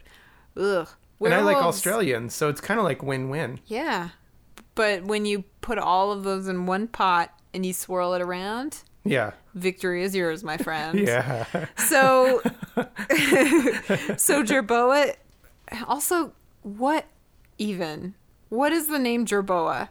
[0.58, 0.88] ugh.
[1.24, 3.60] And I like Australians, so it's kind of like win-win.
[3.68, 4.10] Yeah.
[4.74, 8.82] But when you put all of those in one pot and you swirl it around,
[9.04, 10.98] Yeah, victory is yours, my friend.
[11.08, 11.46] yeah.
[11.78, 12.42] So,
[14.18, 15.16] so Jerboa.
[15.88, 17.06] Also, what
[17.58, 18.16] even?
[18.50, 19.90] What is the name Jerboa?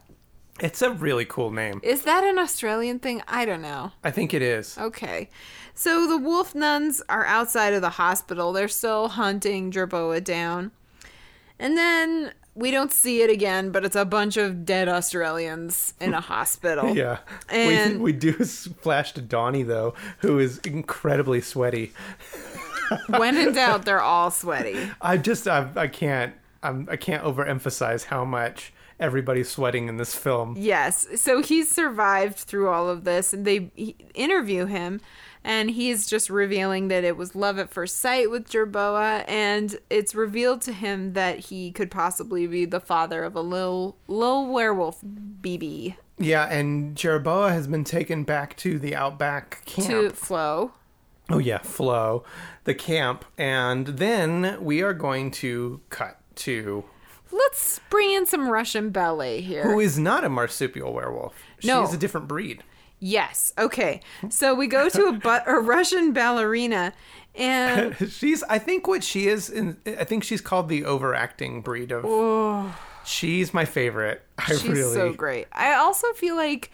[0.60, 1.80] It's a really cool name.
[1.82, 3.22] Is that an Australian thing?
[3.28, 3.92] I don't know.
[4.04, 4.76] I think it is.
[4.78, 5.28] Okay.
[5.74, 8.52] So the wolf nuns are outside of the hospital.
[8.52, 10.72] They're still hunting Jerboa down.
[11.58, 16.12] And then we don't see it again, but it's a bunch of dead Australians in
[16.14, 16.94] a hospital.
[16.94, 17.18] Yeah.
[17.48, 21.92] And- we, we do flash to Donnie though, who is incredibly sweaty.
[23.06, 24.76] When in doubt, they're all sweaty.
[25.00, 30.14] I just I, I can't I'm, I can't overemphasize how much everybody's sweating in this
[30.14, 30.54] film.
[30.56, 31.06] Yes.
[31.16, 33.72] So he's survived through all of this, and they
[34.14, 35.00] interview him,
[35.42, 40.14] and he's just revealing that it was love at first sight with Jerboa, and it's
[40.14, 45.00] revealed to him that he could possibly be the father of a little little werewolf
[45.02, 49.88] BB Yeah, and Jerboa has been taken back to the outback camp.
[49.88, 50.72] to Flo.
[51.30, 52.24] Oh yeah, Flo,
[52.64, 56.84] the camp, and then we are going to cut to
[57.32, 59.62] Let's bring in some Russian ballet here.
[59.62, 61.34] who is not a marsupial werewolf.
[61.64, 61.84] No.
[61.84, 62.62] She's a different breed.
[62.98, 63.52] yes.
[63.58, 64.00] Okay.
[64.28, 66.92] So we go to a, bu- a Russian ballerina,
[67.34, 71.92] and she's I think what she is in I think she's called the overacting breed
[71.92, 74.22] of oh, She's my favorite.
[74.38, 75.46] I She's really so great.
[75.52, 76.70] I also feel like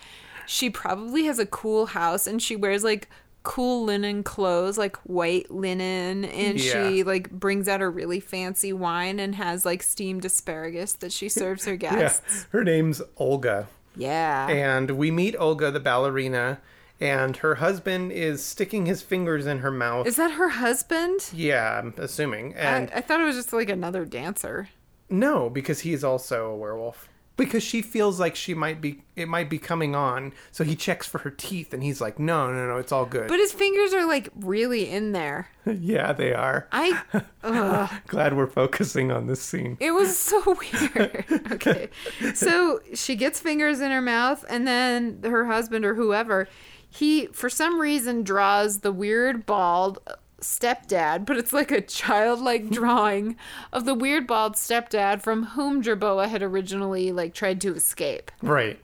[0.46, 3.08] she probably has a cool house and she wears like
[3.46, 6.88] cool linen clothes, like white linen, and Yeah.
[6.90, 11.28] she like brings out a really fancy wine and has like steamed asparagus that she
[11.28, 12.22] serves her guests.
[12.28, 12.44] Yeah.
[12.50, 13.68] Her name's Olga.
[13.96, 14.48] Yeah.
[14.48, 16.58] And we meet Olga the ballerina
[17.00, 20.06] and her husband is sticking his fingers in her mouth.
[20.06, 21.30] Is that her husband?
[21.32, 22.54] yeah, I'm assuming.
[22.54, 24.68] I, And I thought it was just like another dancer.
[25.08, 27.08] No, because he's also a werewolf.
[27.36, 30.32] Because she feels like she might be, it might be coming on.
[30.52, 33.28] So he checks for her teeth, and he's like, "No, no, no, it's all good."
[33.28, 35.48] But his fingers are like really in there.
[35.66, 36.66] yeah, they are.
[36.72, 37.02] I
[37.42, 37.90] ugh.
[38.06, 39.76] Glad we're focusing on this scene.
[39.80, 41.24] It was so weird.
[41.52, 41.90] okay.
[42.34, 46.48] So she gets fingers in her mouth, and then her husband or whoever,
[46.88, 49.98] he, for some reason, draws the weird bald
[50.40, 53.36] stepdad, but it's like a childlike drawing
[53.72, 58.30] of the weird bald stepdad from whom Jerboa had originally like tried to escape.
[58.42, 58.78] Right.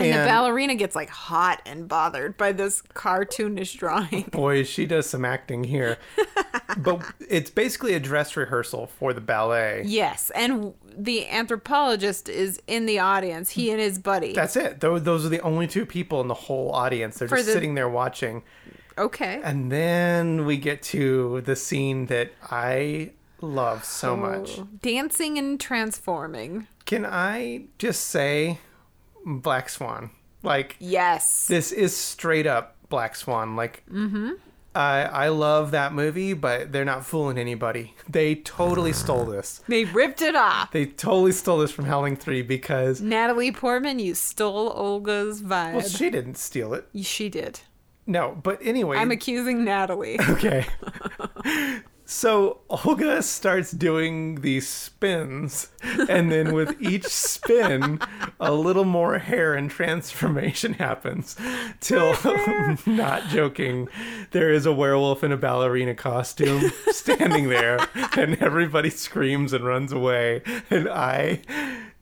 [0.00, 4.22] And, the ballerina gets like hot and bothered by this cartoonish drawing.
[4.30, 5.98] boy, she does some acting here.
[6.78, 9.82] but it's basically a dress rehearsal for the ballet.
[9.84, 13.50] Yes, and the anthropologist is in the audience.
[13.50, 14.34] He and his buddy.
[14.34, 14.80] That's it.
[14.80, 17.18] Those, those are the only two people in the whole audience.
[17.18, 18.44] They're For just the- sitting there watching.
[18.98, 19.40] Okay.
[19.42, 24.58] And then we get to the scene that I love so much.
[24.58, 26.66] Oh, Dancing and transforming.
[26.84, 28.58] Can I just say
[29.24, 30.10] Black Swan?
[30.42, 31.46] Like Yes.
[31.46, 33.56] this is straight up Black Swan.
[33.56, 34.32] Like mm-hmm.
[34.74, 37.94] I I love that movie, but they're not fooling anybody.
[38.08, 39.62] They totally stole this.
[39.68, 40.70] They ripped it off.
[40.70, 45.74] They totally stole this from Howling 3 because Natalie Portman, you stole Olga's vibe.
[45.74, 46.88] well, she didn't steal it.
[47.02, 47.60] she did.
[48.08, 48.96] No, but anyway.
[48.96, 50.18] I'm accusing Natalie.
[50.28, 50.66] Okay.
[52.06, 55.68] so Olga starts doing these spins,
[56.08, 58.00] and then with each spin,
[58.40, 61.36] a little more hair and transformation happens.
[61.80, 62.14] Till,
[62.86, 63.88] not joking,
[64.30, 67.78] there is a werewolf in a ballerina costume standing there,
[68.16, 70.40] and everybody screams and runs away.
[70.70, 71.42] And I.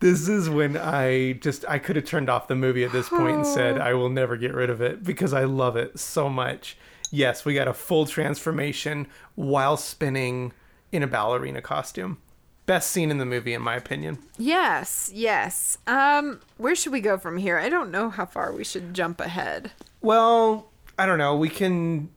[0.01, 3.37] This is when I just I could have turned off the movie at this point
[3.37, 6.77] and said I will never get rid of it because I love it so much.
[7.11, 9.07] Yes, we got a full transformation
[9.37, 10.53] while spinning
[10.93, 12.19] in a ballerina costume.
[12.67, 14.19] Best scene in the movie, in my opinion.
[14.39, 15.79] yes, yes.
[15.87, 17.59] Um, where should we go from here?
[17.59, 19.71] I don't know how far we should jump ahead.
[20.01, 21.37] Well, I don't know.
[21.37, 22.11] We can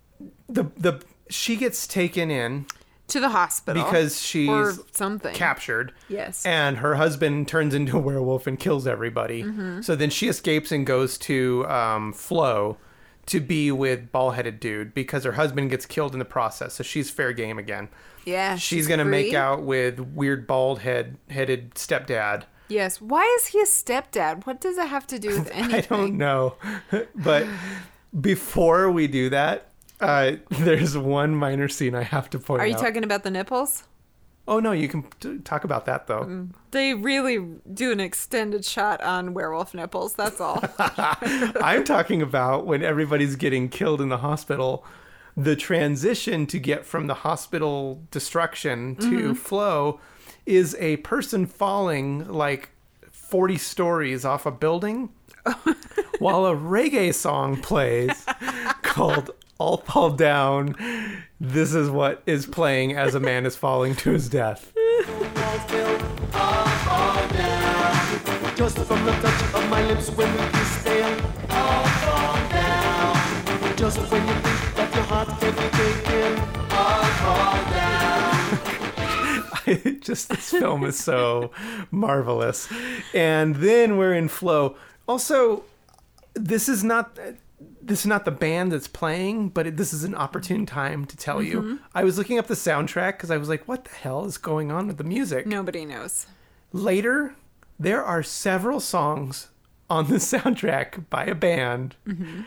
[0.48, 2.66] the the she gets taken in
[3.10, 3.84] To the hospital.
[3.84, 5.34] because she's or something.
[5.34, 5.94] captured.
[6.08, 6.46] Yes.
[6.46, 9.44] And her husband turns into a werewolf and kills everybody.
[9.44, 9.82] Mm-hmm.
[9.82, 12.78] So then she escapes and goes to um, Flo
[13.30, 16.74] to be with ball headed dude because her husband gets killed in the process.
[16.74, 17.90] So she's fair game again.
[18.26, 18.56] yeah.
[18.56, 22.44] She's, gonna make out with weird bald head headed stepdad.
[22.70, 23.00] Yes.
[23.00, 24.46] Why is he a stepdad?
[24.46, 25.76] What does it have to do with anything?
[25.76, 26.56] I don't know,
[27.16, 27.48] but
[28.20, 29.69] before we do that,
[30.00, 32.66] uh, there's one minor scene I have to point out.
[32.66, 33.84] Are you talking about the nipples?
[34.48, 36.48] Oh no, you can t- talk about that though.
[36.72, 37.38] They really
[37.72, 40.16] do an extended shot on werewolf nipples.
[40.16, 40.64] That's all.
[40.80, 44.84] I'm talking about when everybody's getting killed in the hospital.
[45.38, 50.00] The transition to get from the hospital destruction to flow
[50.48, 52.72] is a person falling like
[53.12, 55.10] 40 stories off a building
[56.20, 58.26] while a reggae song plays
[58.82, 60.74] called All Fall Down.
[61.42, 64.72] This is what is playing as a man is falling to his death.
[68.56, 73.76] Just from the touch of my lips when we kiss them all fall down.
[73.76, 76.40] Just when you think that your heart can be taken,
[76.72, 77.60] all fall
[79.84, 80.00] down.
[80.02, 81.52] just this film is so
[81.92, 82.72] marvelous
[83.14, 84.76] and then we're in flow
[85.08, 85.64] also
[86.34, 87.20] this is not
[87.82, 91.18] this is not the band that's playing but it, this is an opportune time to
[91.18, 91.62] tell you.
[91.62, 91.76] Mm-hmm.
[91.96, 94.72] I was looking up the soundtrack because i was like what the hell is going
[94.72, 95.46] on with the music?
[95.46, 96.28] Nobody knows.
[96.74, 97.36] later
[97.80, 99.50] there are several songs
[99.90, 101.96] on the soundtrack by a band.
[102.06, 102.42] Mm-hmm.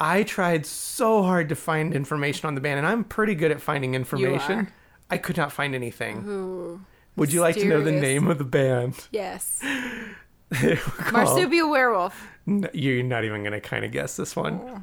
[0.00, 3.60] I tried so hard to find information on the band and i'm pretty good at
[3.60, 4.68] finding information.
[5.10, 6.84] i could not find anything.
[7.16, 9.06] Would you like to know the name of the band?
[9.10, 9.60] Yes.
[10.60, 10.78] They
[11.12, 12.28] Marsupial werewolf.
[12.46, 14.82] N- you're not even going to kind of guess this one oh.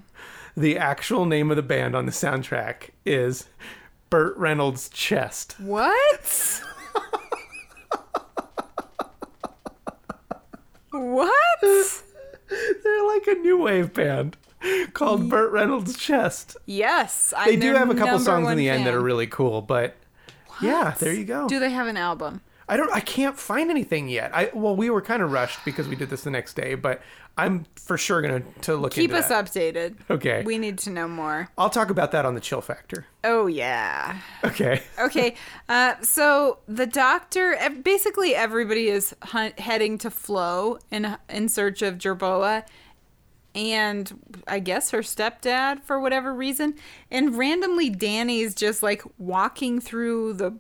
[0.55, 3.47] the actual name of the band on the soundtrack is
[4.09, 6.61] burt reynolds chest What?
[10.91, 11.59] what?
[12.49, 14.37] they're like a new wave band
[14.93, 18.85] called burt reynolds chest Yes, they I'm do have a couple songs in the end
[18.87, 19.97] that are really cool but
[20.61, 22.41] yeah there you go Do they have an album?
[22.69, 25.87] I don't i can't find anything yet i well we were kind of rushed because
[25.87, 27.01] we did this the next day but
[27.37, 29.45] i'm for sure gonna to look Keep us that.
[29.45, 29.95] updated.
[30.09, 31.49] okay We need to know more.
[31.57, 34.17] i'll talk about that on the chill factor Oh yeah.
[34.45, 35.35] okay Okay.
[35.67, 41.95] Uh, so the doctor, basically everybody is hunt, heading to Flo in in search of
[41.97, 42.63] Jerboa,
[43.55, 46.75] and I guess her stepdad for whatever reason.
[47.11, 50.53] And randomly, Danny's just like walking through the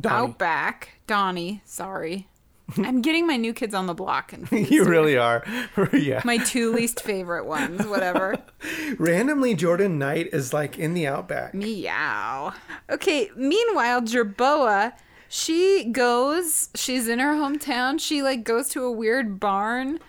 [0.00, 0.30] Donnie.
[0.30, 1.00] outback.
[1.06, 2.28] Donnie, sorry.
[2.78, 5.44] I'm getting my new kids on the block and you really are
[5.92, 7.86] yeah my two least favorite ones.
[7.86, 8.36] Whatever.
[8.98, 12.52] randomly jordan knight is like in the outback Meow.
[12.90, 14.94] Okay, meanwhile, Jerboa,
[15.28, 18.00] she goes, she's in her hometown.
[18.00, 20.00] She like goes to a weird barn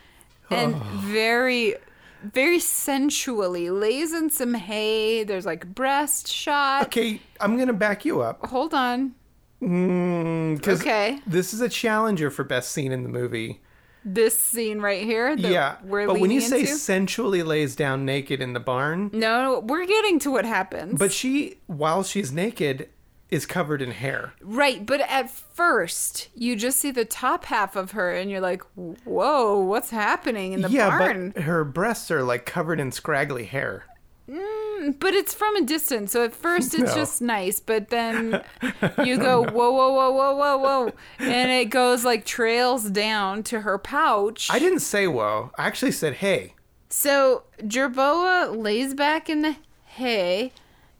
[0.49, 1.75] and very
[2.23, 5.23] very sensually lays in some hay.
[5.23, 6.87] There's like breast shot.
[6.87, 9.13] Okay, I'm gonna back you up Hold on.
[9.61, 11.19] Mm, because Okay.
[11.25, 13.61] this is a challenger for best scene in the movie.
[14.05, 16.75] This scene right here yeah, we're but when you say into.
[16.75, 20.97] sensually lays down naked in the barn, no, we're getting to what happens.
[20.97, 22.87] but she, while she's naked,
[23.29, 24.31] is covered in hair.
[24.41, 28.61] Right, but at first you just see the top half of her and you're like,
[28.75, 33.43] "Whoa, what's happening in the yeah, barn?" but her breasts are like covered in scraggly
[33.43, 33.83] hair.
[34.29, 34.66] Mm,
[34.99, 36.95] But it's from a distance, so at first it's No.
[36.95, 38.43] just nice, but then
[39.03, 43.61] you go whoa, whoa, whoa, whoa, whoa, whoa, and it goes like trails down to
[43.61, 44.49] her pouch.
[44.51, 45.51] I didn't say whoa.
[45.57, 46.53] I actually said hey.
[46.89, 50.51] So Jerboa lays back in the hay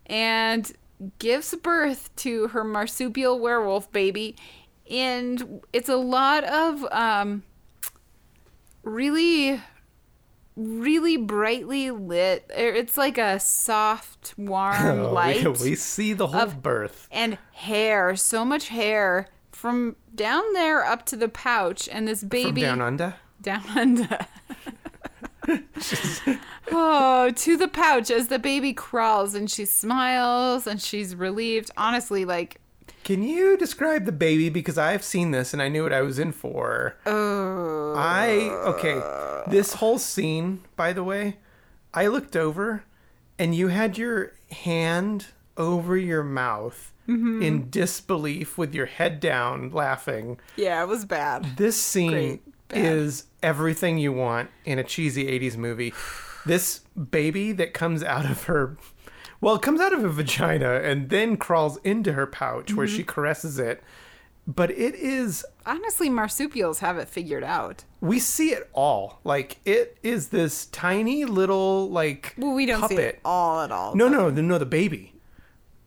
[0.08, 0.72] and
[1.20, 4.36] gives birth to her marsupial werewolf baby,
[4.90, 7.44] and it's a lot of um,
[8.84, 9.62] really,
[10.58, 12.50] really brightly lit.
[12.52, 17.08] er, It's like a soft, warm Oh, light we, we see the whole of- birth.
[17.12, 18.16] and hair.
[18.18, 22.82] So much hair from down there up to the pouch, and this From baby down
[22.82, 23.16] under.
[23.42, 24.18] down under.
[26.72, 31.72] oh, to the pouch as the baby crawls and she smiles and she's relieved.
[31.78, 32.60] Honestly, like,
[33.08, 34.50] Can you describe the baby?
[34.50, 36.98] Because I've seen this and I knew what I was in for.
[37.06, 39.02] oh, I okay.
[39.50, 41.38] This whole scene, by the way,
[41.94, 42.84] I looked over
[43.40, 47.42] and you had your hand over your mouth Mm-hmm.
[47.42, 50.38] in disbelief with your head down laughing.
[50.58, 51.56] yeah, it was bad.
[51.56, 52.84] This scene Bad.
[52.84, 55.94] is everything you want in a cheesy 80s movie.
[56.46, 56.80] This
[57.12, 58.76] baby that comes out of her
[59.42, 62.96] well, it comes out of a vagina and then crawls into her pouch where Mm-hmm.
[62.98, 63.84] she caresses it.
[64.50, 67.84] But it is Honestly, marsupials have it figured out.
[68.00, 69.20] we see it all.
[69.26, 73.16] Like it is this tiny little like Well, we don't see puppet.
[73.16, 73.94] it all at all.
[73.96, 75.14] No, no, no, no, the baby.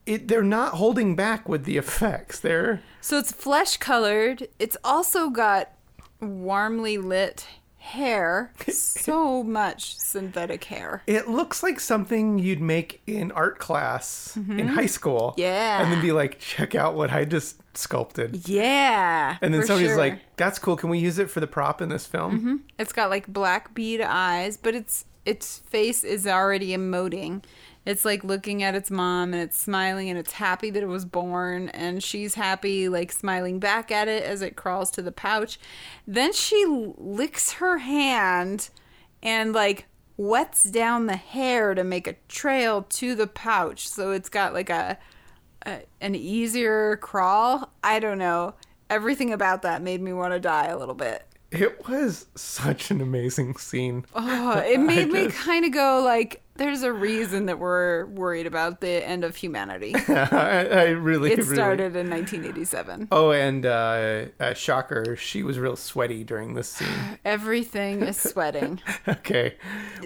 [0.05, 2.39] It they're not holding back with the effects.
[2.39, 4.47] They're So it's flesh colored.
[4.59, 5.71] It's also got
[6.19, 7.47] warmly lit
[7.81, 11.01] hair, so much synthetic hair.
[11.07, 15.31] It looks like something you'd make in art class in high school.
[15.31, 15.41] Mm-hmm.
[15.41, 15.81] Yeah.
[15.81, 18.47] And then be like, check out what I just sculpted.
[18.47, 19.37] Yeah.
[19.41, 19.97] And then somebody's sure.
[19.97, 20.77] like, that's cool.
[20.77, 22.63] Can we use it for the prop in this film?
[22.77, 27.43] It's got like black bead eyes, but its its face is already emoting.
[27.85, 31.03] It's like looking at its mom and it's smiling and it's happy that it was
[31.03, 35.59] born and she's happy like smiling back at it as it crawls to the pouch.
[36.05, 38.69] Then she licks her hand
[39.23, 43.89] and like wets down the hair to make a trail to the pouch.
[43.89, 44.99] So it's got like a,
[45.65, 47.71] a an easier crawl.
[47.83, 48.53] I don't know.
[48.89, 51.25] Everything about that made me want to die a little bit.
[51.51, 54.05] It was such an amazing scene.
[54.13, 58.81] Oh, it made me kind of go like, "There's a reason that we're worried about
[58.81, 63.07] the end of humanity." I, I really, It really- started in 1987.
[63.11, 66.87] Oh, and uh, uh, shocker, she was real sweaty during this scene.
[67.25, 68.79] Everything is sweating.
[69.07, 69.55] Okay.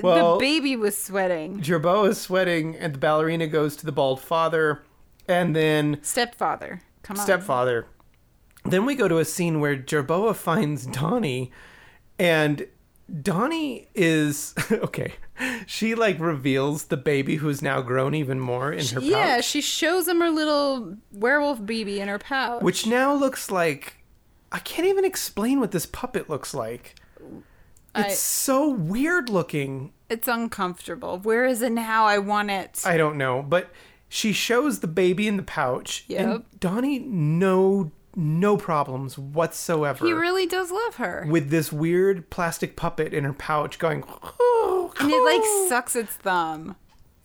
[0.01, 1.59] Well, the baby was sweating.
[1.61, 4.83] Jerboa is sweating, and the ballerina goes to the bald father,
[5.27, 7.23] and then Stepfather, come on.
[7.23, 7.87] stepfather.
[8.63, 11.51] Then we go to a scene where Jerboa finds Donnie,
[12.17, 12.65] and
[13.21, 15.13] Donnie is okay.
[15.67, 19.09] She like reveals the baby who's now grown even more in her pouch.
[19.09, 22.61] Yeah, she shows him her little werewolf baby in her pouch.
[22.61, 23.97] which now looks like
[24.51, 26.95] I can't even explain what this puppet looks like.
[27.95, 29.91] It's I- so weird looking.
[30.09, 31.17] it's uncomfortable.
[31.19, 32.05] Where is it now?
[32.05, 32.81] I want it.
[32.85, 33.69] I don't know, but
[34.07, 36.21] she shows the baby in the pouch, Yep.
[36.25, 41.25] and Donnie no no problems whatsoever he really does love her.
[41.29, 44.03] with this weird plastic puppet in her pouch going.
[44.39, 46.75] "Oh, And it like sucks its thumb.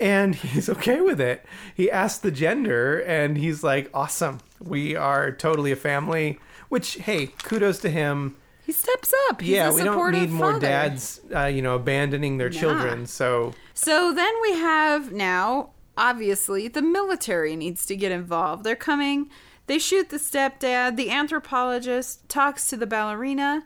[0.01, 1.45] and he's okay with it.
[1.75, 6.39] He asks the gender, and he's like, "Awesome, we are totally a family."
[6.69, 8.37] Which, hey, kudos to him.
[8.65, 9.41] He steps up.
[9.41, 10.61] He's yeah, we don't need more father.
[10.67, 13.07] dads, uh, you know, abandoning their children.
[13.07, 18.63] So So then we have now, obviously, the military needs to get involved.
[18.65, 19.29] They're coming.
[19.71, 20.97] They shoot the stepdad.
[20.97, 23.63] The anthropologist talks to the ballerina,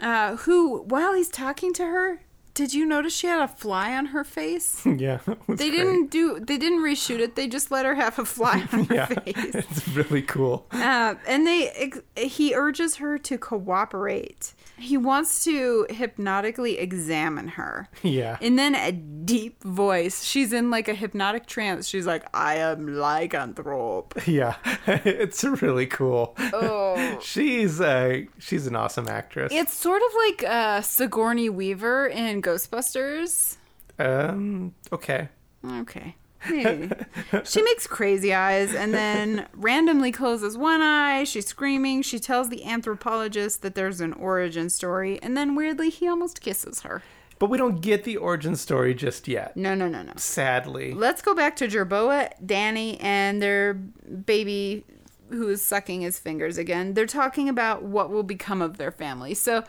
[0.00, 2.18] uh, who, while he's talking to her,
[2.52, 4.84] did you notice she had a fly on her face?
[4.86, 5.70] yeah, They great.
[5.70, 6.40] didn't do.
[6.40, 7.36] They didn't reshoot it.
[7.36, 9.34] They just let her have a fly on her Yeah, face.
[9.54, 10.66] it's really cool.
[10.72, 14.52] Uh, and they he urges her to cooperate.
[14.76, 17.88] He wants to hypnotically examine her.
[18.02, 18.38] Yeah.
[18.40, 20.24] And then a deep voice.
[20.24, 21.88] She's in like a hypnotic trance.
[21.88, 24.26] She's like, I am lycanthrope.
[24.26, 24.56] Yeah,
[24.86, 26.34] it's really cool.
[26.38, 27.18] Oh.
[27.22, 29.52] she's uh, she's an awesome actress.
[29.52, 33.56] It's sort of like uh, Sigourney Weaver in Ghostbusters.
[33.98, 35.28] Um, okay.
[35.64, 36.16] Okay.
[36.46, 41.24] She makes crazy eyes and then randomly closes one eye.
[41.24, 42.02] She's screaming.
[42.02, 45.20] She tells the anthropologist that there's an origin story.
[45.22, 47.02] And then weirdly, he almost kisses her.
[47.38, 49.56] But we don't get the origin story just yet.
[49.56, 50.12] No, no, no, no.
[50.16, 50.94] Sadly.
[50.94, 54.84] Let's go back to Jerboa, Danny, and their baby
[55.30, 56.94] who is sucking his fingers again.
[56.94, 59.34] They're talking about what will become of their family.
[59.34, 59.64] So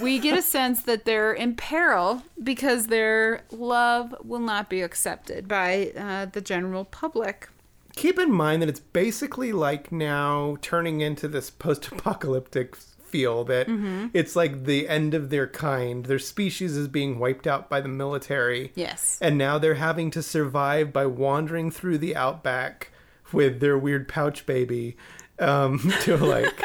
[0.00, 5.48] we get a sense that they're in peril because their love will not be accepted
[5.48, 7.48] by uh, the general public.
[7.94, 14.06] Keep in mind that it's basically like now turning into this post-apocalyptic feel that Mm-hmm.
[14.14, 16.06] it's like the end of their kind.
[16.06, 18.72] Their species is being wiped out by the military.
[18.74, 19.18] Yes.
[19.20, 22.88] And now they're having to survive by wandering through the outback
[23.32, 24.96] with their weird pouch baby
[25.38, 26.62] um, to like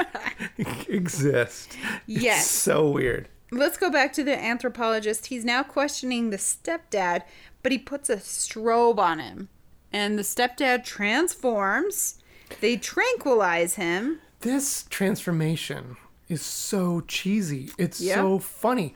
[0.88, 1.76] exist.
[2.08, 2.50] It's Yes.
[2.50, 3.30] so weird.
[3.52, 5.28] Let's go back to the anthropologist.
[5.28, 7.24] He's now questioning the stepdad,
[7.64, 9.50] but he puts a strobe on him.
[9.94, 12.20] And the stepdad transforms.
[12.62, 14.20] They tranquilize him.
[14.42, 15.96] This transformation
[16.28, 17.72] is so cheesy.
[17.78, 18.16] It's Yeah.
[18.16, 18.96] so funny.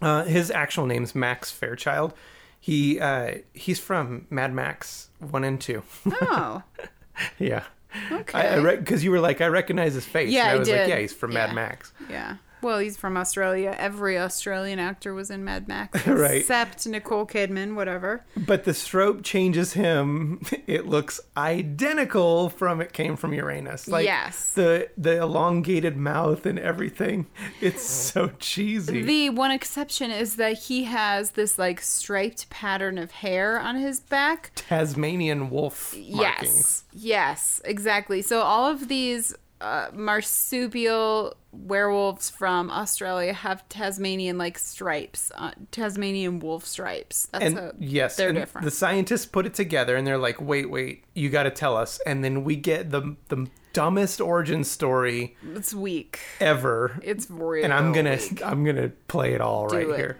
[0.00, 2.14] Uh, his actual name's Max Fairchild.
[2.60, 5.82] He uh, he's from Mad Max one and two.
[6.22, 6.62] Oh.
[7.38, 7.64] yeah.
[8.12, 8.38] Okay.
[8.38, 10.30] I because you were like, I recognize his face.
[10.30, 10.80] Yeah, and I I was did.
[10.80, 11.92] like, yeah, he's from Mad Max.
[12.10, 12.36] Yeah.
[12.62, 13.74] Well, he's from Australia.
[13.78, 16.40] Every Australian actor was in Mad Max, Right.
[16.42, 17.74] except Nicole Kidman.
[17.74, 18.24] Whatever.
[18.36, 20.40] But the strobe changes him.
[20.68, 23.88] It looks identical from it came from Uranus.
[23.88, 24.52] Like Yes.
[24.52, 27.26] the the elongated mouth and everything.
[27.60, 29.02] It's so cheesy.
[29.02, 34.00] The one exception is that he has this like striped pattern of hair on his
[34.00, 34.52] back.
[34.54, 36.84] Tasmanian wolf markings.
[36.92, 37.02] Yes.
[37.18, 38.22] Yes, exactly.
[38.22, 46.38] So all of these uh, marsupial werewolves from Australia have Tasmanian like stripes, uh, Tasmanian
[46.40, 47.26] wolf stripes.
[47.32, 48.64] That's and how yes, they're and different.
[48.64, 52.00] the scientists put it together, and they're like, "Wait, wait, you got to tell us."
[52.06, 56.20] And then we get the the dumbest origin story It's weak.
[56.40, 56.98] ever.
[57.02, 57.64] It's real.
[57.64, 58.40] and I'm gonna weak.
[58.44, 59.96] I'm gonna play it all Do right it.
[59.96, 60.18] here.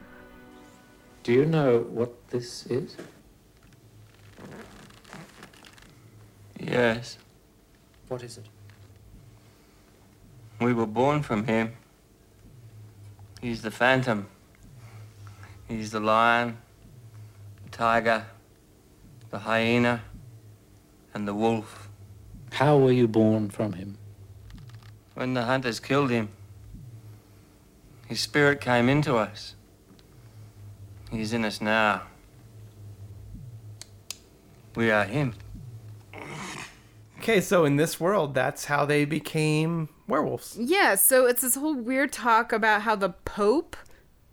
[1.23, 2.97] Do you know what this is?
[6.61, 7.19] Yes,
[8.09, 8.47] What is it?
[10.61, 11.73] We were born from him.
[13.41, 14.27] He's the phantom.
[15.69, 16.59] He's the lion,
[17.65, 18.27] the tiger,
[19.31, 20.03] the hyena,
[21.15, 21.89] and the wolf.
[22.53, 23.99] How were you born from him?
[25.15, 26.31] When the hunters killed him,
[28.07, 29.55] his spirit came into us.
[31.11, 32.03] He's in us now.
[34.75, 35.35] We are him.
[37.19, 40.57] Okay, so in this world, that's how they became werewolves.
[40.59, 43.77] Yeah, so it's this whole weird talk about how the Pope,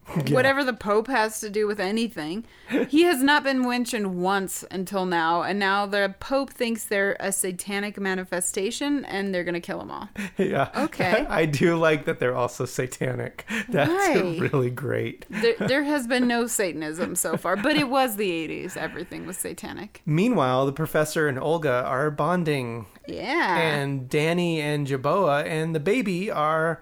[0.30, 2.46] whatever the Pope has to do with anything,
[2.90, 7.32] he has not been mentioned once until now, and now the Pope thinks they're a
[7.32, 10.10] satanic manifestation and they're gonna kill them all.
[10.38, 10.70] Yeah.
[10.76, 11.26] Okay.
[11.30, 13.46] I do like that they're also satanic.
[13.70, 14.40] That's Right.
[14.40, 15.26] really great.
[15.30, 18.76] There, there has been no Satanism so far, but it was the 80s.
[18.78, 20.02] Everything was satanic.
[20.06, 23.58] Meanwhile, the professor and Olga are bonding, Yeah.
[23.58, 26.82] and Danny and Jerboa and the baby are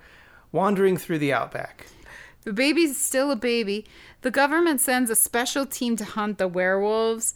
[0.51, 1.87] wandering through the outback.
[2.43, 3.85] The baby's still a baby.
[4.21, 7.35] The government sends a special team to hunt the werewolves.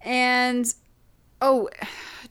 [0.00, 0.72] And
[1.40, 1.68] oh,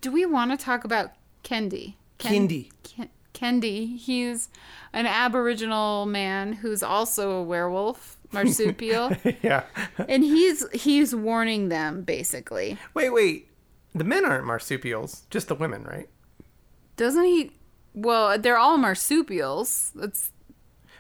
[0.02, 1.12] do we want to talk about
[1.44, 1.96] Kendi?
[2.20, 2.72] Kendi.
[2.84, 3.98] Ken- Kendi.
[3.98, 4.50] He's
[4.94, 9.12] an Aboriginal man who's also a werewolf, marsupial,
[9.42, 9.64] yeah.
[10.08, 12.78] and he's he's warning them basically.
[12.94, 13.50] Wait, wait.
[13.94, 16.10] The men aren't marsupials, just the women, right?
[16.98, 17.52] Doesn't he?
[17.94, 19.92] Well, they're all marsupials.
[19.96, 20.32] That's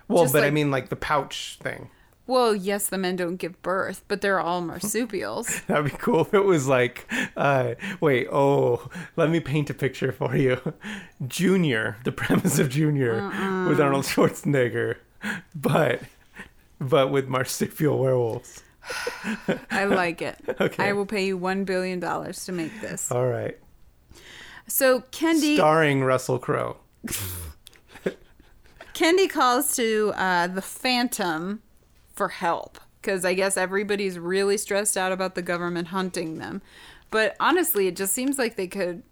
[0.07, 1.89] Well, Just but I mean, like the pouch thing.
[2.27, 5.61] well, yes, the men don't give birth, but they're all marsupials.
[5.67, 10.11] That'd be cool if it was like, uh, wait, oh, let me paint a picture
[10.11, 10.59] for you.
[11.27, 13.15] Junior, the premise of Junior
[13.67, 14.97] with Arnold Schwarzenegger,
[15.55, 16.01] but
[16.79, 18.61] but with marsupial werewolves.
[19.71, 20.37] I like it.
[20.61, 20.83] Okay.
[20.83, 23.11] I will pay you one billion dollars to make this.
[23.11, 23.57] All right.
[24.67, 26.77] So Kendi Starring Russell Crowe.
[28.95, 31.61] Kendi calls to uh, the Phantom
[32.13, 36.61] for help because I guess everybody's really stressed out about the government hunting them.
[37.11, 39.03] But honestly, it just seems like they could,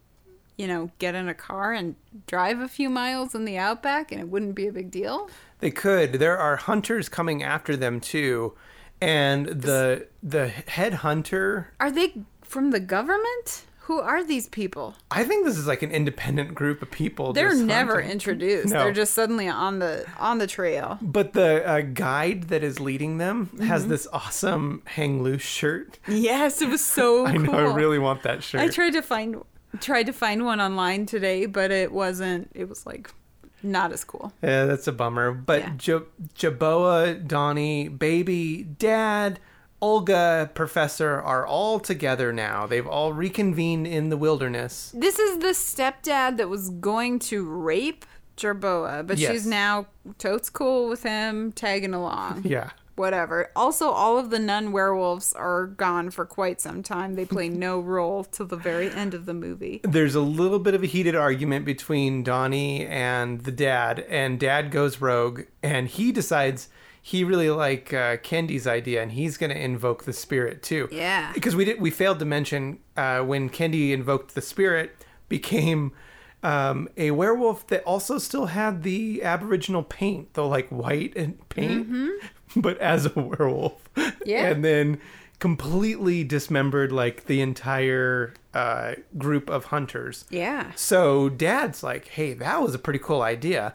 [0.58, 1.96] you know, get in a car and
[2.28, 5.30] drive a few miles in the outback, and it wouldn't be a big deal.
[5.60, 6.14] They could.
[6.14, 8.54] There are hunters coming after them too,
[9.02, 11.74] and the the head hunter.
[11.82, 13.66] Are they from the government?
[13.88, 14.96] Who are these people?
[15.12, 17.34] I think this is like an independent group of people.
[17.34, 18.12] They're never hunting.
[18.12, 18.70] introduced.
[18.74, 18.80] No.
[18.80, 20.98] They're just suddenly on the on the trail.
[21.02, 23.66] But the uh, guide that is leading them Mm-hmm.
[23.66, 26.00] has this awesome hang loose shirt.
[26.08, 27.42] Yes, it was so I cool.
[27.44, 27.72] know.
[27.72, 28.62] I really want that shirt.
[28.62, 29.42] I tried to find
[29.82, 32.52] tried to find one online today, but it wasn't.
[32.56, 33.12] It was like
[33.62, 34.32] not as cool.
[34.42, 35.32] Yeah, that's a bummer.
[35.34, 35.74] But Yeah.
[35.82, 36.06] Ja-
[36.38, 39.40] Jerboa, Donnie, Baby, Dad,
[39.84, 42.66] Olga, Professor are all together now.
[42.66, 44.94] They've all reconvened in the wilderness.
[44.96, 48.06] This is the stepdad that was going to rape
[48.38, 49.32] Jerboa, but Yes.
[49.34, 49.88] she's now
[50.20, 52.44] totes cool with him, tagging along.
[52.46, 52.70] Yeah.
[52.96, 53.50] Whatever.
[53.58, 57.16] Also, all of the nun werewolves are gone for quite some time.
[57.16, 59.82] They play no role till the very end of the movie.
[59.84, 64.70] There's a little bit of a heated argument between Donnie and the dad, and dad
[64.72, 66.70] goes rogue, and he decides
[67.06, 70.88] he really like uh, Kendi's idea, and he's going to invoke the spirit too.
[70.90, 71.32] Yeah.
[71.34, 74.96] because we did we failed to mention uh, when Kendi invoked the spirit
[75.28, 75.92] became
[76.44, 81.88] um, a werewolf that also still had the Aboriginal paint, though like white and paint,
[82.56, 83.82] but as a werewolf.
[84.26, 84.48] Yeah.
[84.48, 85.00] and then
[85.40, 90.24] completely dismembered like the entire uh, group of hunters.
[90.30, 90.72] Yeah.
[90.76, 93.74] So dad's like, hey, that was a pretty cool idea.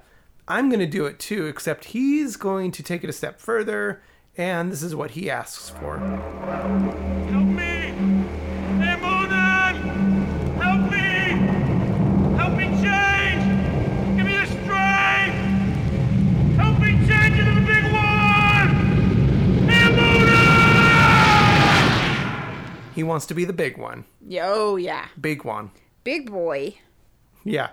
[0.51, 4.01] I'm going to do it too, except he's going to take it a step further,
[4.35, 5.99] and this is what he asks for.
[5.99, 7.93] Help me!
[8.81, 9.77] Hey, Moonan!
[10.57, 11.37] Help me!
[12.39, 13.45] Help me change!
[14.17, 15.37] Give me the strength!
[16.57, 18.69] Help me change into the big one!
[19.69, 19.85] Hey,
[22.95, 24.07] He wants to be the big one.
[24.27, 25.09] Yo, yeah.
[25.21, 25.73] Big one.
[26.05, 26.77] Big boy.
[27.45, 27.69] Yeah.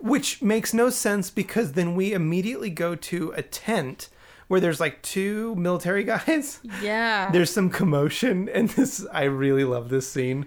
[0.00, 4.08] Which makes no sense because then we immediately go to a tent
[4.48, 6.60] where there's like two military guys.
[6.82, 7.30] Yeah.
[7.30, 10.46] There's some commotion, and this, I really love this scene.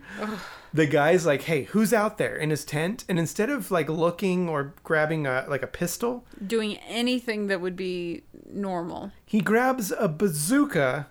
[0.74, 3.04] The guy's like, hey, who's out there in his tent?
[3.10, 7.76] And instead of like looking or grabbing a, like a pistol, doing anything that would
[7.76, 9.12] be normal.
[9.26, 11.08] he grabs a bazooka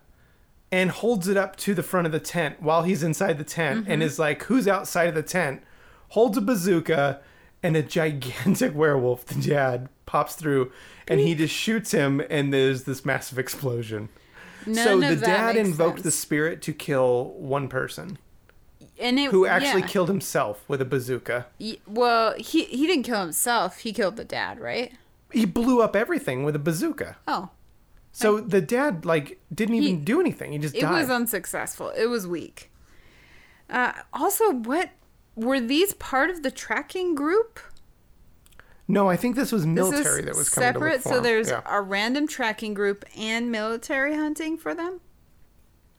[0.73, 3.81] and holds it up to the front of the tent while he's inside the tent
[3.81, 4.03] and mm-hmm.
[4.03, 5.63] is like, Who's outside of the tent?
[6.09, 7.21] Holds a bazooka
[7.63, 10.73] and a gigantic werewolf, the dad, pops through
[11.07, 14.09] and he just shoots him, and there's this massive explosion.
[14.65, 18.19] None so the dad invoked the spirit to kill one person
[19.01, 19.87] and it, who actually yeah.
[19.89, 21.47] killed himself with a bazooka.
[21.87, 23.79] Well, he he didn't kill himself.
[23.79, 24.93] He killed the dad, right?
[25.33, 27.17] He blew up everything with a bazooka.
[27.27, 27.51] Oh,
[28.13, 30.53] So the dad like didn't even He- do anything.
[30.53, 30.83] He just died.
[30.83, 31.01] it died.
[31.01, 31.91] was unsuccessful.
[31.91, 32.71] It was weak.
[33.69, 34.91] Uh, also, what
[35.37, 37.61] were these part of the tracking group?
[38.89, 40.89] no, I think this was This military that was coming separate.
[40.91, 41.63] to look for so there's Yeah.
[41.65, 45.01] a random tracking group and military hunting for them.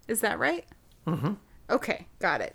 [0.10, 0.66] Is that right?
[1.08, 1.34] Mm-hmm.
[1.70, 2.54] Okay, got it.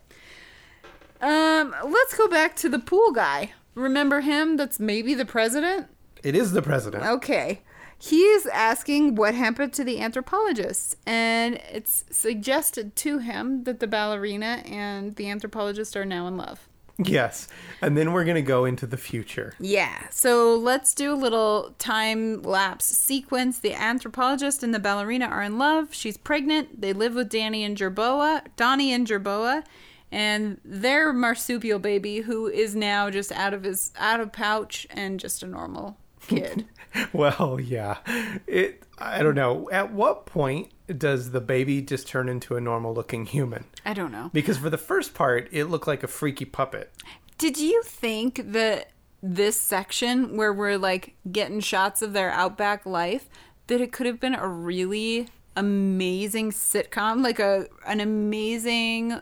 [1.23, 3.53] Um, let's go back to the pool guy.
[3.75, 4.59] Remember him?
[4.59, 5.87] That's maybe the president.
[6.23, 7.05] It is the president.
[7.05, 7.63] Okay.
[7.99, 14.63] He's asking what happened to the anthropologist, and it's suggested to him that the ballerina
[14.67, 16.69] and the anthropologist are now in love.
[16.99, 17.49] Yes.
[17.83, 19.55] And then we're going to go into the future.
[19.61, 23.59] Yeah, so let's do a little time lapse sequence.
[23.59, 25.93] The anthropologist and the ballerina are in love.
[25.93, 26.81] She's pregnant.
[26.81, 29.65] They live with Danny and Jerboa, Donnie and Jerboa,
[30.11, 35.21] and their marsupial baby, who is now just out of his out of pouch and
[35.21, 36.67] just a normal kid.
[37.13, 37.99] Well, yeah.
[38.47, 39.69] It I don't know.
[39.71, 43.65] At what point does the baby just turn into a normal looking human?
[43.85, 44.31] I don't know.
[44.33, 46.91] Because for the first part, it looked like a freaky puppet.
[47.37, 53.29] Did you think that this section where we're like getting shots of their outback life
[53.67, 59.21] that it could have been a really amazing sitcom, like a an amazing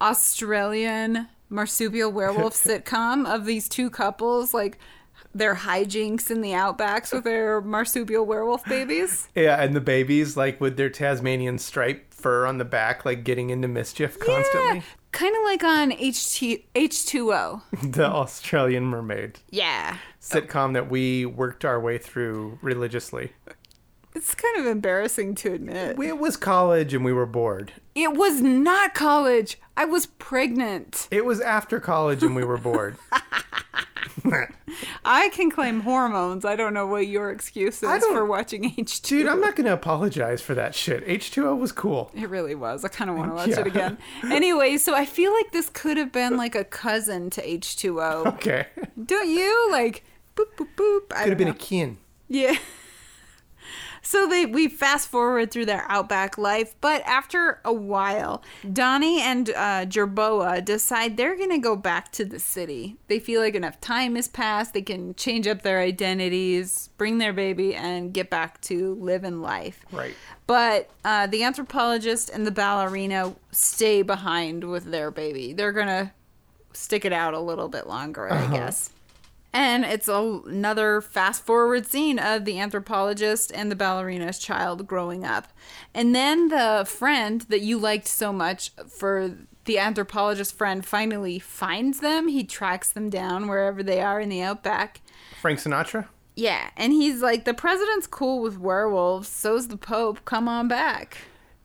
[0.00, 4.78] Australian marsupial werewolf sitcom of these two couples like
[5.34, 9.28] their hijinks in the outbacks with their marsupial werewolf babies?
[9.34, 13.50] Yeah, and the babies like with their Tasmanian stripe fur on the back like getting
[13.50, 14.76] into mischief constantly.
[14.76, 14.82] Yeah,
[15.12, 17.62] Kind of like on HT H2O.
[17.92, 19.98] the Australian mermaid Yeah.
[20.20, 23.32] sitcom that we worked our way through religiously.
[24.14, 25.98] It's kind of embarrassing to admit.
[26.00, 27.72] It was college and we were bored.
[27.96, 29.58] It was not college.
[29.76, 31.08] I was pregnant.
[31.10, 32.96] It was after college and we were bored.
[35.04, 36.44] I can claim hormones.
[36.44, 39.02] I don't know what your excuse is for watching H2.
[39.02, 41.06] Dude, I'm not going to apologize for that shit.
[41.06, 42.10] H2O was cool.
[42.14, 42.84] It really was.
[42.84, 43.60] I kind of want to watch Yeah.
[43.60, 43.98] it again.
[44.24, 48.26] Anyway, so I feel like this could have been like a cousin to H2O.
[48.34, 48.66] Okay.
[49.04, 49.68] Don't you?
[49.70, 50.04] Like,
[50.36, 51.12] boop, boop, boop.
[51.14, 51.98] I Could have been a kin.
[52.28, 52.56] Yeah.
[54.04, 59.48] So they we fast forward through their outback life, but after a while, Donnie and
[59.50, 62.96] uh, Jerboa decide they're gonna go back to the city.
[63.08, 64.74] They feel like enough time has passed.
[64.74, 69.84] They can change up their identities, bring their baby, and get back to living life.
[69.90, 70.14] Right.
[70.46, 75.54] But uh, the anthropologist and the ballerina stay behind with their baby.
[75.54, 76.12] They're gonna
[76.74, 78.90] stick it out a little bit longer, I guess.
[79.54, 85.24] And it's a, another fast forward scene of the anthropologist and the ballerina's child growing
[85.24, 85.46] up.
[85.94, 92.00] And then the friend that you liked so much for the anthropologist friend finally finds
[92.00, 92.26] them.
[92.26, 95.00] He tracks them down wherever they are in the outback.
[95.40, 96.08] Frank Sinatra?
[96.34, 100.24] Yeah, and he's like, the president's cool with werewolves, so's the Pope.
[100.24, 101.18] Come on back.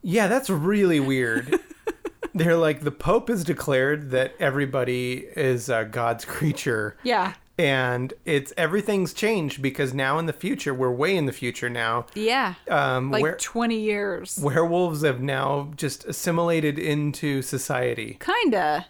[0.04, 1.60] Yeah, that's really weird.
[2.36, 6.96] They're like, the Pope has declared that everybody is uh, God's creature.
[7.02, 7.34] Yeah.
[7.60, 12.06] And it's everything's changed because now in the future, we're way in the future now.
[12.16, 12.54] Yeah.
[12.70, 14.40] Um, like where 20 years.
[14.42, 18.18] werewolves have now just assimilated into society.
[18.22, 18.86] Kinda.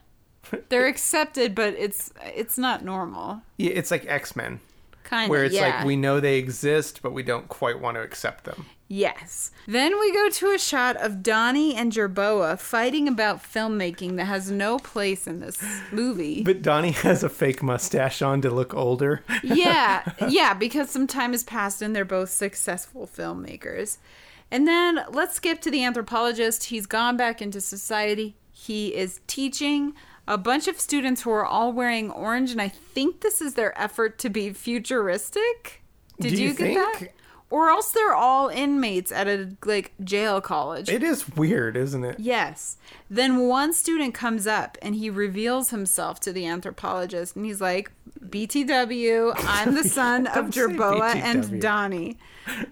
[0.70, 3.42] They're accepted, but it's it's not normal.
[3.58, 4.36] Yeah, It's like X
[5.12, 5.32] Men, Kinda.
[5.32, 5.78] where it's yeah.
[5.78, 8.66] like we know they exist, but we don't quite want to accept them.
[8.92, 9.52] Yes.
[9.68, 14.50] Then we go to a shot of Donnie and Jerboa fighting about filmmaking that has
[14.50, 16.44] no place in this movie.
[16.44, 19.24] But Donnie has a fake mustache on to look older.
[19.44, 23.98] yeah, yeah, because some time has passed and they're both successful filmmakers.
[24.50, 26.66] And then let's skip to the anthropologist.
[26.66, 28.36] He's gone back into society.
[28.52, 29.94] He is teaching
[30.30, 33.78] a bunch of students who are all wearing orange, and I think this is their
[33.82, 35.82] effort to be futuristic.
[36.20, 37.10] Did you you, get that?
[37.50, 40.88] Or else they're all inmates at a like jail college.
[40.88, 42.20] It is weird, isn't it?
[42.20, 42.78] Yes.
[43.10, 47.92] Then one student comes up and he reveals himself to the anthropologist and he's like,
[48.24, 52.20] BTW, I'm the son of Jerboa and Donnie.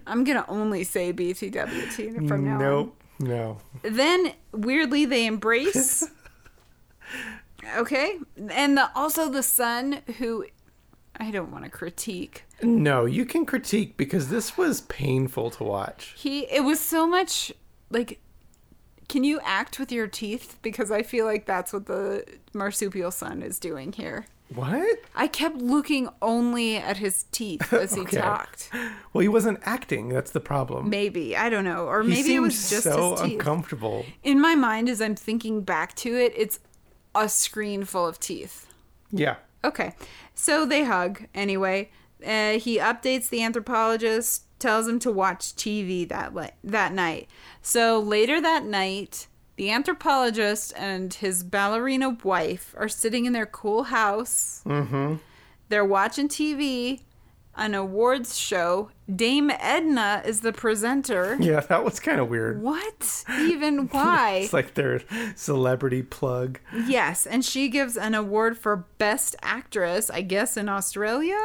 [0.06, 2.58] I'm going to only say BTW to you from now on.
[2.60, 3.02] Nope.
[3.18, 3.58] No.
[3.82, 6.08] Then weirdly they embrace.
[7.76, 8.18] okay.
[8.50, 10.46] And the, also the son who
[11.20, 12.44] I don't want to critique.
[12.62, 16.14] No, you can critique because this was painful to watch.
[16.16, 17.52] He it was so much
[17.90, 18.20] like
[19.08, 23.42] can you act with your teeth because I feel like that's what the marsupial son
[23.42, 24.26] is doing here.
[24.54, 24.98] What?
[25.14, 28.18] I kept looking only at his teeth as he Okay.
[28.18, 28.70] talked.
[29.12, 30.08] Well, he wasn't acting.
[30.08, 30.88] That's the problem.
[30.88, 34.06] Maybe I don't know, or he maybe it was just so uncomfortable.
[34.22, 36.60] In my mind, as I'm thinking back to it, it's
[37.14, 38.66] a screen full of teeth.
[39.10, 39.36] Yeah.
[39.64, 39.94] Okay,
[40.34, 41.90] so they hug anyway.
[42.24, 47.28] Uh, he updates the anthropologist, tells him to watch TV that li- that night.
[47.62, 53.84] So later that night, the anthropologist and his ballerina wife are sitting in their cool
[53.84, 54.62] house.
[54.64, 55.16] Mm-hmm.
[55.68, 57.00] They're watching TV,
[57.58, 58.90] an awards show.
[59.14, 61.36] Dame Edna is the presenter.
[61.40, 62.62] Yeah, that was kind of weird.
[62.62, 63.24] What?
[63.38, 64.40] Even why?
[64.44, 65.00] It's like their
[65.34, 66.60] celebrity plug.
[66.86, 71.38] yes, and she gives an award for best actress, I guess in Australia,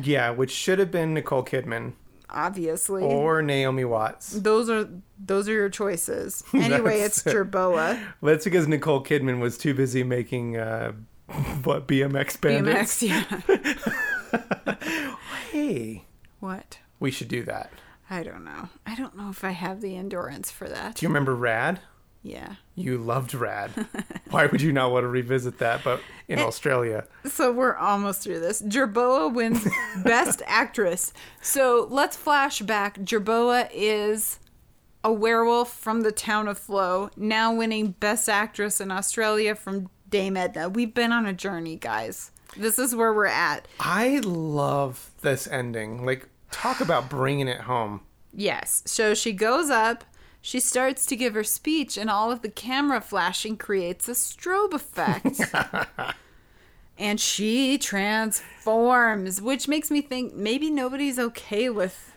[0.00, 1.92] Yeah, which should have been Nicole Kidman
[2.28, 3.04] obviously.
[3.04, 4.32] or Naomi Watts.
[4.32, 4.88] those are
[5.18, 6.42] those are your choices.
[6.54, 7.34] Anyway, it's it.
[7.34, 7.98] Jerboa.
[8.22, 10.92] That's because Nicole Kidman was too busy making uh,
[11.64, 13.02] what BMX bandits.
[13.02, 13.96] BMX, yeah.
[15.56, 16.04] Hey,
[16.38, 16.80] what?
[17.00, 17.70] we should do that.
[18.10, 18.68] I don't know.
[18.84, 20.96] I don't know if I have the endurance for that.
[20.96, 21.80] Do you remember Rad?
[22.22, 22.56] Yeah.
[22.74, 23.70] You loved Rad.
[24.30, 25.82] Why would you not want to revisit that?
[25.82, 28.60] But in Australia, So we're almost through this.
[28.60, 29.66] Jerboa wins
[30.04, 31.14] Best Actress.
[31.40, 32.98] So let's flash back.
[32.98, 34.38] Jerboa is
[35.02, 40.36] a werewolf from the town of Flo, now winning Best Actress in Australia from Dame
[40.36, 40.68] Edna.
[40.68, 42.30] We've been on a journey, guys.
[42.56, 43.66] This is where we're at.
[43.80, 46.04] I love this ending.
[46.04, 48.00] Like, talk about bringing it home.
[48.32, 48.82] Yes.
[48.86, 50.04] So she goes up.
[50.40, 54.74] She starts to give her speech, and all of the camera flashing creates a strobe
[54.74, 55.40] effect.
[56.98, 62.15] and she transforms, which makes me think maybe nobody's okay with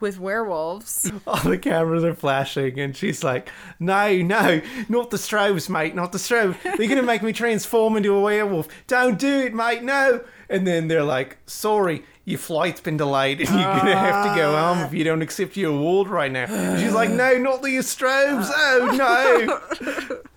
[0.00, 1.10] with werewolves.
[1.26, 6.12] All the cameras are flashing, and she's like, "No, no, not the strobes, mate, not
[6.12, 6.60] the strobes.
[6.62, 8.68] They're gonna make me transform into a werewolf.
[8.86, 9.82] Don't do it, mate.
[9.82, 14.34] No." And then they're like, "Sorry, your flight's been delayed, and you're gonna have to
[14.40, 17.62] go home if you don't accept your award right now." And she's like, "No, not
[17.62, 18.50] the strobes.
[18.54, 20.18] Oh no!"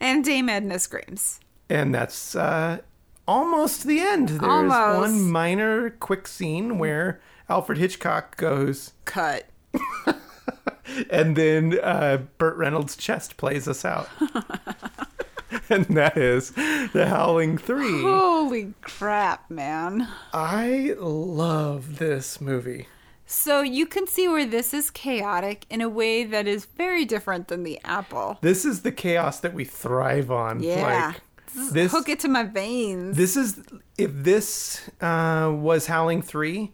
[0.00, 1.40] And Dame Edna screams.
[1.68, 2.78] and that's uh,
[3.26, 4.28] almost the end.
[4.28, 8.92] There's one minor, quick scene where Alfred Hitchcock goes.
[9.04, 9.46] Cut.
[11.10, 14.08] and then uh, Burt Reynolds' chest plays us out.
[15.70, 18.02] and that is The Howling 3.
[18.02, 20.08] Holy crap, man.
[20.32, 22.86] I love this movie.
[23.26, 27.48] So you can see where this is chaotic in a way that is very different
[27.48, 28.38] than the apple.
[28.40, 30.60] This is the chaos that we thrive on.
[30.62, 31.12] Yeah.
[31.14, 33.16] Like, This hook it to my veins.
[33.18, 33.60] this is,
[33.98, 36.72] if this uh, was Howling 3,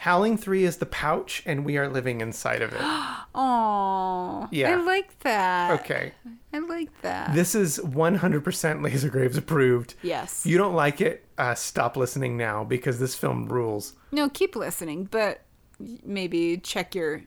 [0.00, 2.80] Howling 3 is the pouch, and we are living inside of it.
[3.32, 4.70] Oh, Yeah.
[4.72, 5.80] I like that.
[5.80, 6.12] Okay.
[6.52, 7.32] I like that.
[7.34, 9.94] This is 100% Laser Graves approved.
[10.02, 10.44] Yes.
[10.44, 13.92] You don't like it, uh, stop listening now because this film rules.
[14.10, 15.42] no, keep listening, but
[16.02, 17.22] maybe check your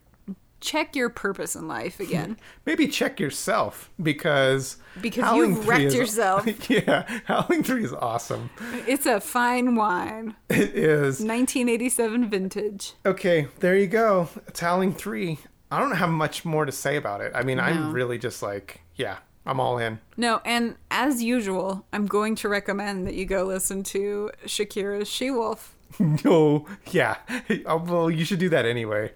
[0.64, 2.38] check your purpose in life again.
[2.66, 6.70] Maybe check yourself because Because Howling you've wrecked is- yourself.
[6.70, 8.50] yeah, Howling Three is awesome.
[8.88, 10.36] it's a fine wine.
[10.50, 12.94] It is 1987 vintage.
[13.06, 13.48] okay.
[13.60, 14.30] There you go.
[14.48, 15.40] It's Howling Three.
[15.70, 17.32] I don't have much more to say about it.
[17.36, 17.64] I mean, No.
[17.64, 20.00] I'm really just like, yeah, I'm all in.
[20.18, 25.32] No, and as usual, I'm going to recommend that you go listen to Shakira's She
[25.32, 25.73] Wolf.
[26.26, 27.18] no, yeah.
[27.66, 29.12] Oh, Well, you should do that anyway.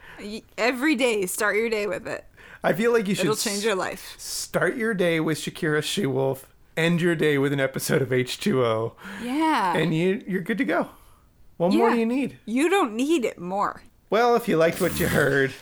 [0.58, 2.26] Every day, start your day with it.
[2.64, 4.16] I feel like you should It'll change your life.
[4.18, 8.94] start your day with Shakira She Wolf, end your day with an episode of H2O,
[9.24, 9.76] Yeah.
[9.78, 10.90] and you you're good to go.
[11.58, 12.38] What more do you need?
[12.46, 13.82] You don't need it more.
[14.10, 15.54] Well, if you liked what you heard,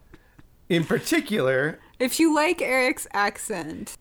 [0.68, 3.96] in particular, If you like Eric's accent,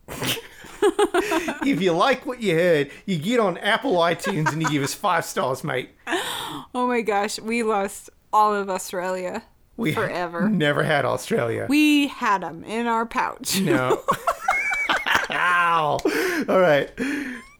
[1.66, 4.94] if you like what you heard, you get on Apple iTunes and you give us
[4.94, 5.90] five stars, mate.
[6.08, 9.44] oh my gosh, we lost all of Australia
[9.78, 10.50] We forever.
[10.50, 11.66] never had Australia.
[11.70, 13.60] We had them in our pouch.
[13.62, 14.02] no.
[15.30, 16.00] Ow.
[16.50, 16.90] All right.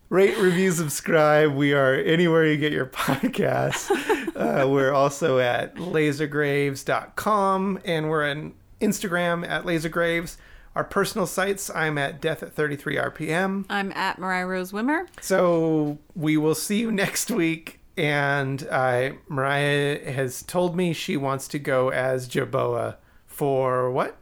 [0.10, 1.54] Rate, review, subscribe.
[1.54, 3.92] We are anywhere you get your podcasts.
[4.36, 10.38] Uh, we're also at lasergraves.com and we're on Instagram at lasergraves.
[10.78, 13.66] Our personal sites, I'm at death at 33 RPM.
[13.68, 15.08] I'm at Mariah Rose Wimmer.
[15.22, 17.80] So we will see you next week.
[17.98, 24.18] And uh, Mariah has told me she wants to go as Jerboa for what?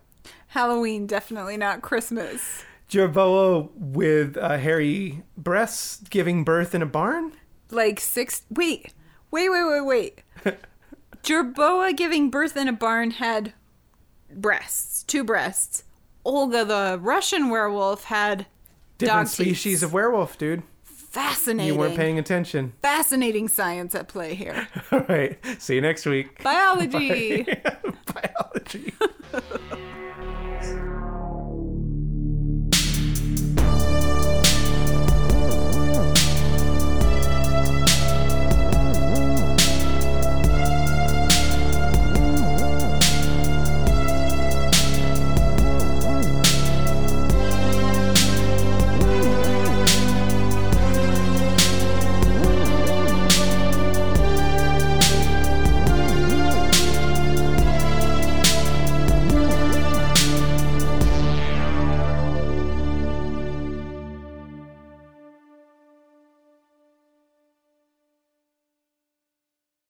[0.48, 2.64] Halloween, definitely not Christmas.
[2.90, 7.34] Jerboa with uh, hairy breasts giving birth in a barn?
[7.70, 8.44] Like six.
[8.50, 8.94] Wait,
[9.30, 10.58] wait, wait, wait, wait.
[11.22, 13.52] Jerboa giving birth in a barn had
[14.34, 15.84] breasts, two breasts.
[16.26, 18.48] Olga, the Russian werewolf, had
[18.98, 20.64] Different species of werewolf, dude.
[20.84, 21.74] Fascinating.
[21.74, 22.74] You weren't paying attention.
[22.82, 24.68] Fascinating science at play here.
[24.92, 25.38] All right.
[25.60, 26.44] See you next week.
[26.44, 27.44] Biology.
[28.14, 28.94] Biology.